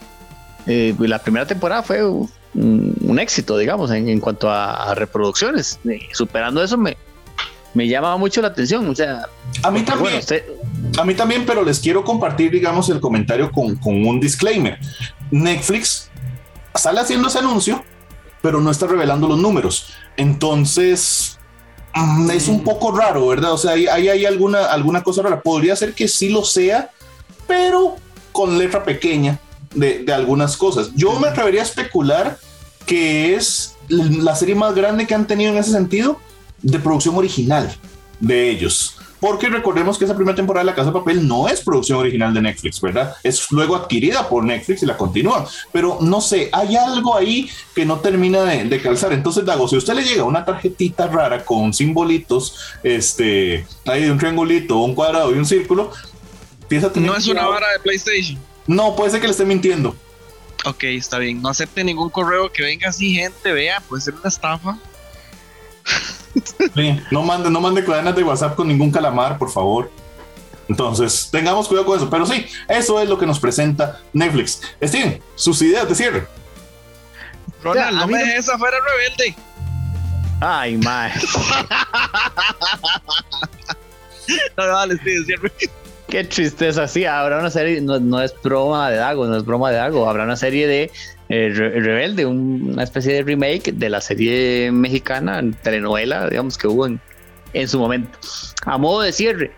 eh, 0.67 0.95
la 0.99 1.19
primera 1.19 1.45
temporada 1.45 1.83
fue 1.83 2.05
un, 2.05 2.31
un 2.55 3.19
éxito, 3.19 3.59
digamos, 3.59 3.91
en, 3.91 4.09
en 4.09 4.21
cuanto 4.21 4.51
a, 4.51 4.91
a 4.91 4.95
reproducciones. 4.95 5.81
Eh, 5.89 6.01
superando 6.13 6.63
eso, 6.63 6.79
me, 6.79 6.97
me 7.75 7.89
llama 7.89 8.17
mucho 8.17 8.41
la 8.41 8.49
atención. 8.49 8.89
O 8.89 8.95
sea, 8.95 9.29
a 9.63 9.71
mí 9.71 9.83
también. 9.83 10.03
Bueno, 10.03 10.19
usted... 10.19 10.45
A 10.99 11.05
mí 11.05 11.15
también, 11.15 11.47
pero 11.47 11.65
les 11.65 11.81
quiero 11.81 12.05
compartir, 12.05 12.51
digamos, 12.51 12.89
el 12.91 13.01
comentario 13.01 13.51
con, 13.51 13.77
con 13.77 14.07
un 14.07 14.21
disclaimer. 14.21 14.79
Netflix 15.31 16.11
sale 16.75 17.01
haciendo 17.01 17.29
ese 17.29 17.39
anuncio, 17.39 17.83
pero 18.43 18.61
no 18.61 18.71
está 18.71 18.87
revelando 18.87 19.27
los 19.27 19.39
números. 19.39 19.89
Entonces, 20.17 21.39
mm, 21.95 22.31
es 22.31 22.49
un 22.49 22.63
poco 22.63 22.93
raro, 22.93 23.29
¿verdad? 23.29 23.53
O 23.53 23.59
sea, 23.59 23.73
hay, 23.73 23.87
hay, 23.87 24.27
alguna, 24.27 24.67
alguna 24.67 25.03
cosa 25.03 25.23
rara. 25.23 25.41
Podría 25.41 25.75
ser 25.77 25.95
que 25.95 26.09
sí 26.09 26.29
lo 26.29 26.45
sea, 26.45 26.91
pero 27.47 27.97
con 28.33 28.59
letra 28.59 28.85
pequeña 28.85 29.39
de, 29.75 30.01
de 30.01 30.13
algunas 30.13 30.57
cosas. 30.57 30.91
Yo 30.95 31.19
me 31.19 31.29
atrevería 31.29 31.63
a 31.63 31.65
especular 31.65 32.39
que 32.85 33.35
es 33.35 33.77
la 33.89 34.35
serie 34.37 34.55
más 34.55 34.75
grande 34.75 35.07
que 35.07 35.15
han 35.15 35.27
tenido 35.27 35.53
en 35.53 35.59
ese 35.59 35.71
sentido 35.71 36.19
de 36.62 36.79
producción 36.79 37.16
original 37.16 37.75
de 38.20 38.51
ellos. 38.51 38.96
Porque 39.22 39.48
recordemos 39.48 39.98
que 39.98 40.05
esa 40.05 40.16
primera 40.16 40.35
temporada 40.35 40.64
de 40.64 40.70
La 40.72 40.75
Casa 40.75 40.88
de 40.90 40.98
Papel 40.98 41.29
no 41.29 41.46
es 41.46 41.61
producción 41.61 42.01
original 42.01 42.35
de 42.35 42.42
Netflix, 42.42 42.81
¿verdad? 42.81 43.14
Es 43.22 43.53
luego 43.53 43.77
adquirida 43.77 44.29
por 44.29 44.42
Netflix 44.42 44.83
y 44.83 44.87
la 44.87 44.96
continúa. 44.96 45.46
Pero 45.70 45.98
no 46.01 46.20
sé, 46.20 46.48
hay 46.51 46.75
algo 46.75 47.16
ahí 47.16 47.48
que 47.72 47.85
no 47.85 48.01
termina 48.01 48.42
de, 48.42 48.64
de 48.64 48.83
calzar. 48.83 49.12
Entonces, 49.12 49.44
Dago, 49.44 49.68
si 49.68 49.77
a 49.77 49.79
usted 49.79 49.94
le 49.94 50.03
llega 50.03 50.25
una 50.25 50.44
tarjetita 50.44 51.07
rara 51.07 51.44
con 51.44 51.72
simbolitos, 51.72 52.59
este, 52.83 53.64
ahí 53.87 54.03
de 54.03 54.11
un 54.11 54.18
triangulito, 54.18 54.79
un 54.79 54.96
cuadrado 54.96 55.33
y 55.33 55.38
un 55.38 55.46
círculo, 55.46 55.92
empieza 56.61 56.88
a 56.88 56.92
tener 56.92 57.09
No 57.09 57.16
es 57.16 57.29
una 57.29 57.46
vara 57.46 57.70
de 57.75 57.79
PlayStation. 57.79 58.40
No, 58.66 58.96
puede 58.96 59.12
ser 59.12 59.20
que 59.20 59.29
le 59.29 59.33
esté 59.33 59.44
mintiendo. 59.44 59.94
Ok, 60.64 60.83
está 60.83 61.18
bien. 61.18 61.40
No 61.40 61.48
acepte 61.48 61.85
ningún 61.85 62.11
correo 62.11 62.51
que 62.51 62.64
venga 62.64 62.88
así, 62.88 63.14
gente. 63.14 63.53
Vea, 63.53 63.81
puede 63.88 64.03
ser 64.03 64.14
una 64.14 64.29
estafa. 64.29 64.79
Sí, 66.75 67.01
no 67.11 67.23
mande, 67.23 67.51
no 67.51 67.61
mande 67.61 67.85
cadenas 67.85 68.16
de 68.16 68.23
WhatsApp 68.23 68.55
con 68.55 68.68
ningún 68.68 68.90
calamar, 68.90 69.38
por 69.38 69.51
favor. 69.51 69.90
Entonces, 70.68 71.29
tengamos 71.31 71.68
cuidado 71.68 71.87
con 71.87 71.97
eso. 71.97 72.09
Pero 72.09 72.27
sí, 72.27 72.47
eso 72.68 73.01
es 73.01 73.09
lo 73.09 73.18
que 73.18 73.27
nos 73.27 73.38
presenta 73.38 74.01
Netflix. 74.12 74.62
Steven, 74.83 75.23
sus 75.35 75.61
ideas 75.62 75.88
de 75.88 75.95
cierre. 75.95 76.27
Ronald, 77.62 77.99
no 77.99 78.07
me 78.07 78.18
dejes 78.18 78.49
afuera 78.49 78.79
rebelde. 78.81 79.37
Ay, 80.40 80.77
mae. 80.79 81.12
no, 84.57 84.66
dale, 84.66 84.97
Steven, 84.97 85.27
cierre. 85.27 85.53
Qué 86.09 86.25
tristeza, 86.25 86.88
sí, 86.88 87.05
habrá 87.07 87.38
una 87.38 87.51
serie, 87.51 87.81
no, 87.81 87.99
no, 87.99 88.21
es 88.21 88.35
broma 88.42 88.90
de 88.90 88.97
Dago, 88.97 89.27
no 89.27 89.37
es 89.37 89.47
broma 89.47 89.71
de 89.71 89.79
Dago, 89.79 90.07
habrá 90.07 90.25
una 90.25 90.37
serie 90.37 90.66
de 90.66 90.90
eh, 91.33 91.49
Rebelde, 91.49 92.27
un, 92.27 92.73
una 92.73 92.83
especie 92.83 93.14
de 93.14 93.23
remake 93.23 93.73
de 93.73 93.88
la 93.88 94.01
serie 94.03 94.71
mexicana, 94.71 95.42
telenovela, 95.62 96.29
digamos, 96.29 96.59
que 96.59 96.68
hubo 96.68 96.87
en, 96.87 97.01
en 97.55 97.68
su 97.68 97.79
momento. 97.79 98.18
A 98.66 98.77
modo 98.77 99.01
de 99.01 99.12
cierre, 99.12 99.51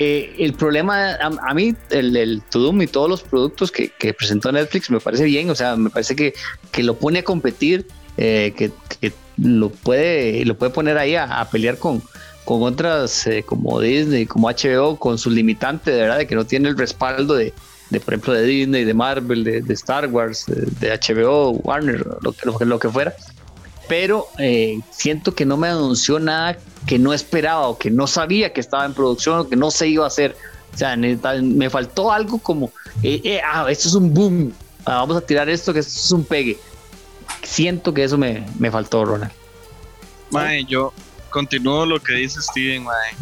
eh, 0.00 0.34
el 0.38 0.54
problema, 0.54 1.12
a, 1.12 1.30
a 1.48 1.54
mí, 1.54 1.74
el, 1.90 2.16
el 2.16 2.42
Tudum 2.50 2.82
y 2.82 2.88
todos 2.88 3.08
los 3.08 3.22
productos 3.22 3.70
que, 3.70 3.92
presentó 4.18 4.50
Netflix 4.50 4.90
me 4.90 4.98
parece 4.98 5.24
bien, 5.24 5.50
o 5.50 5.54
sea, 5.54 5.76
me 5.76 5.90
parece 5.90 6.16
que, 6.16 6.34
que 6.72 6.82
lo 6.82 6.94
pone 6.98 7.20
a 7.20 7.22
competir, 7.22 7.86
eh, 8.16 8.52
que, 8.56 8.72
lo, 9.36 9.70
puede, 9.70 10.44
lo 10.44 10.58
puede 10.58 10.72
poner 10.72 10.98
ahí 10.98 11.14
a, 11.14 11.40
a 11.40 11.48
pelear 11.48 11.78
con 11.78 12.02
con 12.44 12.62
otras 12.64 13.28
eh, 13.28 13.44
como 13.44 13.78
Disney, 13.80 14.26
como 14.26 14.48
HBO, 14.48 14.96
con 14.96 15.18
su 15.18 15.30
limitante, 15.30 15.92
de 15.92 16.00
verdad, 16.00 16.18
de 16.18 16.26
que 16.26 16.34
no 16.34 16.44
tiene 16.44 16.68
el 16.68 16.76
respaldo 16.76 17.34
de, 17.34 17.52
de 17.90 18.00
por 18.00 18.14
ejemplo, 18.14 18.32
de 18.32 18.44
Disney, 18.44 18.84
de 18.84 18.94
Marvel, 18.94 19.44
de, 19.44 19.74
Star 19.74 20.06
Wars, 20.06 20.44
de, 20.46 20.90
HBO, 20.90 21.50
Warner, 21.64 22.06
lo 22.22 22.32
que, 22.32 22.64
lo, 22.64 22.78
que 22.78 22.88
fuera. 22.88 23.14
Pero 23.88 24.28
eh, 24.38 24.78
siento 24.90 25.34
que 25.34 25.44
no 25.44 25.56
me 25.56 25.68
anunció 25.68 26.20
nada 26.20 26.56
que 26.86 26.98
no 26.98 27.12
esperaba 27.12 27.66
o 27.68 27.76
que 27.76 27.90
no 27.90 28.06
sabía 28.06 28.52
que 28.52 28.60
estaba 28.60 28.84
en 28.86 28.94
producción 28.94 29.40
o 29.40 29.48
que 29.48 29.56
no 29.56 29.72
se 29.72 29.88
iba 29.88 30.04
a 30.04 30.06
hacer. 30.06 30.36
O 30.72 30.78
sea, 30.78 30.96
me 30.96 31.68
faltó 31.68 32.12
algo 32.12 32.38
como, 32.38 32.70
eh, 33.02 33.40
ah, 33.44 33.66
esto 33.68 33.88
es 33.88 33.94
un 33.94 34.14
boom, 34.14 34.52
ah, 34.84 34.98
vamos 34.98 35.16
a 35.16 35.20
tirar 35.20 35.48
esto, 35.48 35.72
que 35.72 35.80
esto 35.80 35.98
es 35.98 36.12
un 36.12 36.24
pegue. 36.24 36.58
Siento 37.42 37.92
que 37.92 38.04
eso 38.04 38.16
me, 38.16 38.46
me 38.58 38.70
faltó, 38.70 39.04
Ronald. 39.04 39.32
Mae, 40.30 40.64
yo 40.64 40.92
continúo 41.30 41.84
lo 41.86 42.00
que 42.00 42.14
dice 42.14 42.40
Steven, 42.40 42.84
mae. 42.84 43.14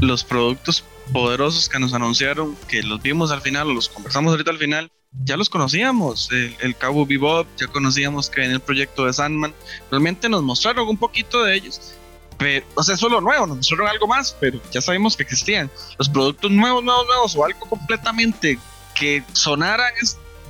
Los 0.00 0.24
productos 0.24 0.82
poderosos 1.12 1.68
que 1.68 1.78
nos 1.78 1.92
anunciaron, 1.94 2.56
que 2.68 2.82
los 2.82 3.02
vimos 3.02 3.30
al 3.30 3.40
final, 3.40 3.68
o 3.68 3.74
los 3.74 3.88
conversamos 3.88 4.32
ahorita 4.32 4.50
al 4.50 4.58
final, 4.58 4.90
ya 5.24 5.36
los 5.36 5.50
conocíamos. 5.50 6.30
El, 6.32 6.56
el 6.60 6.76
Cabo 6.76 7.06
Bebop, 7.06 7.46
ya 7.58 7.66
conocíamos 7.66 8.30
que 8.30 8.44
en 8.44 8.52
el 8.52 8.60
proyecto 8.60 9.06
de 9.06 9.12
Sandman, 9.12 9.54
realmente 9.90 10.28
nos 10.28 10.42
mostraron 10.42 10.88
un 10.88 10.96
poquito 10.96 11.44
de 11.44 11.54
ellos. 11.54 11.94
Pero, 12.38 12.66
o 12.74 12.82
sea, 12.82 12.94
eso 12.94 13.06
es 13.06 13.12
lo 13.12 13.20
nuevo, 13.20 13.46
nos 13.46 13.58
mostraron 13.58 13.88
algo 13.88 14.06
más, 14.06 14.36
pero 14.40 14.60
ya 14.72 14.80
sabemos 14.80 15.16
que 15.16 15.22
existían. 15.22 15.70
Los 15.98 16.08
productos 16.08 16.50
nuevos, 16.50 16.82
nuevos, 16.82 17.06
nuevos, 17.06 17.36
o 17.36 17.44
algo 17.44 17.60
completamente 17.68 18.58
que 18.94 19.22
sonaran 19.32 19.92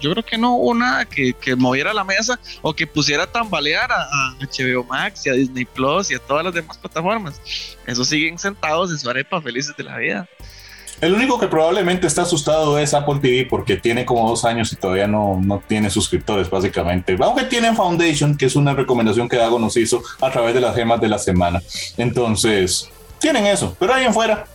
yo 0.03 0.11
creo 0.11 0.25
que 0.25 0.37
no 0.37 0.57
hubo 0.57 0.75
nada 0.75 1.05
que, 1.05 1.35
moviera 1.57 1.95
la 1.95 2.05
mesa 2.05 2.39
o 2.61 2.75
que 2.75 2.87
pusiera 2.87 3.23
a 3.23 3.27
tambalear 3.27 3.91
a, 3.91 4.37
HBO 4.41 4.85
Max 4.85 5.27
y 5.27 5.31
a 5.31 5.35
Disney 5.35 5.65
Plus 5.65 6.11
y 6.11 6.15
a 6.15 6.19
todas 6.19 6.45
las 6.45 6.53
demás 6.53 6.77
plataformas. 6.77 7.41
Eso 7.87 8.05
siguen 8.05 8.39
sentados 8.39 8.91
en 8.91 8.99
su 8.99 9.09
arepa 9.09 9.41
felices 9.41 9.75
de 9.77 9.85
la 9.85 9.97
vida. 9.97 10.29
El 11.01 11.15
único 11.15 11.39
que 11.39 11.49
probablemente 11.49 12.07
está 12.07 12.23
asustado 12.23 12.79
es 12.79 12.95
Apple 12.95 13.19
TV 13.21 13.47
porque 13.49 13.77
tiene 13.77 14.05
como 14.05 14.29
dos 14.29 14.45
años 14.45 14.73
y 14.73 14.77
todavía 14.77 15.07
no, 15.09 15.41
no 15.43 15.63
tiene 15.67 15.91
suscriptores, 15.91 16.49
básicamente. 16.49 17.17
Aunque 17.21 17.45
tienen 17.45 17.75
Foundation, 17.75 18.37
que 18.37 18.47
es 18.47 18.55
una 18.55 18.75
recomendación 18.75 19.29
que 19.29 19.37
Dago 19.37 19.59
nos 19.59 19.77
hizo 19.77 20.03
a 20.21 20.31
través 20.31 20.55
de 20.55 20.61
las 20.61 20.77
gemas 20.77 21.01
de 21.01 21.09
la 21.09 21.19
semana. 21.19 21.61
Entonces, 21.97 22.89
tienen 23.19 23.47
eso. 23.47 23.77
Pero 23.81 23.95
ahí 23.95 24.05
en 24.05 24.15
fuera, 24.15 24.47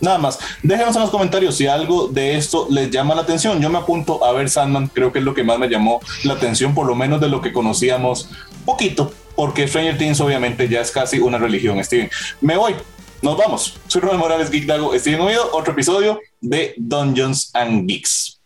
Nada 0.00 0.18
más, 0.18 0.38
déjenos 0.62 0.96
en 0.96 1.02
los 1.02 1.10
comentarios 1.10 1.56
si 1.56 1.66
algo 1.66 2.08
de 2.08 2.36
esto 2.36 2.66
les 2.70 2.90
llama 2.90 3.14
la 3.14 3.22
atención. 3.22 3.60
Yo 3.60 3.68
me 3.68 3.78
apunto 3.78 4.24
a 4.24 4.32
ver 4.32 4.48
Sandman, 4.48 4.88
creo 4.88 5.12
que 5.12 5.18
es 5.18 5.24
lo 5.24 5.34
que 5.34 5.44
más 5.44 5.58
me 5.58 5.68
llamó 5.68 6.00
la 6.24 6.34
atención, 6.34 6.74
por 6.74 6.86
lo 6.86 6.94
menos 6.94 7.20
de 7.20 7.28
lo 7.28 7.40
que 7.40 7.52
conocíamos 7.52 8.30
poquito, 8.64 9.12
porque 9.36 9.68
Stranger 9.68 9.98
Things 9.98 10.20
obviamente 10.20 10.68
ya 10.68 10.80
es 10.80 10.90
casi 10.90 11.18
una 11.18 11.38
religión, 11.38 11.82
Steven. 11.84 12.10
Me 12.40 12.56
voy, 12.56 12.74
nos 13.22 13.36
vamos. 13.36 13.78
Soy 13.86 14.00
Ronald 14.00 14.20
Morales 14.20 14.50
Geek 14.50 14.66
Dago, 14.66 14.98
Steven 14.98 15.20
Oído, 15.20 15.50
otro 15.52 15.72
episodio 15.72 16.20
de 16.40 16.74
Dungeons 16.78 17.50
and 17.54 17.86
Geeks. 17.86 18.39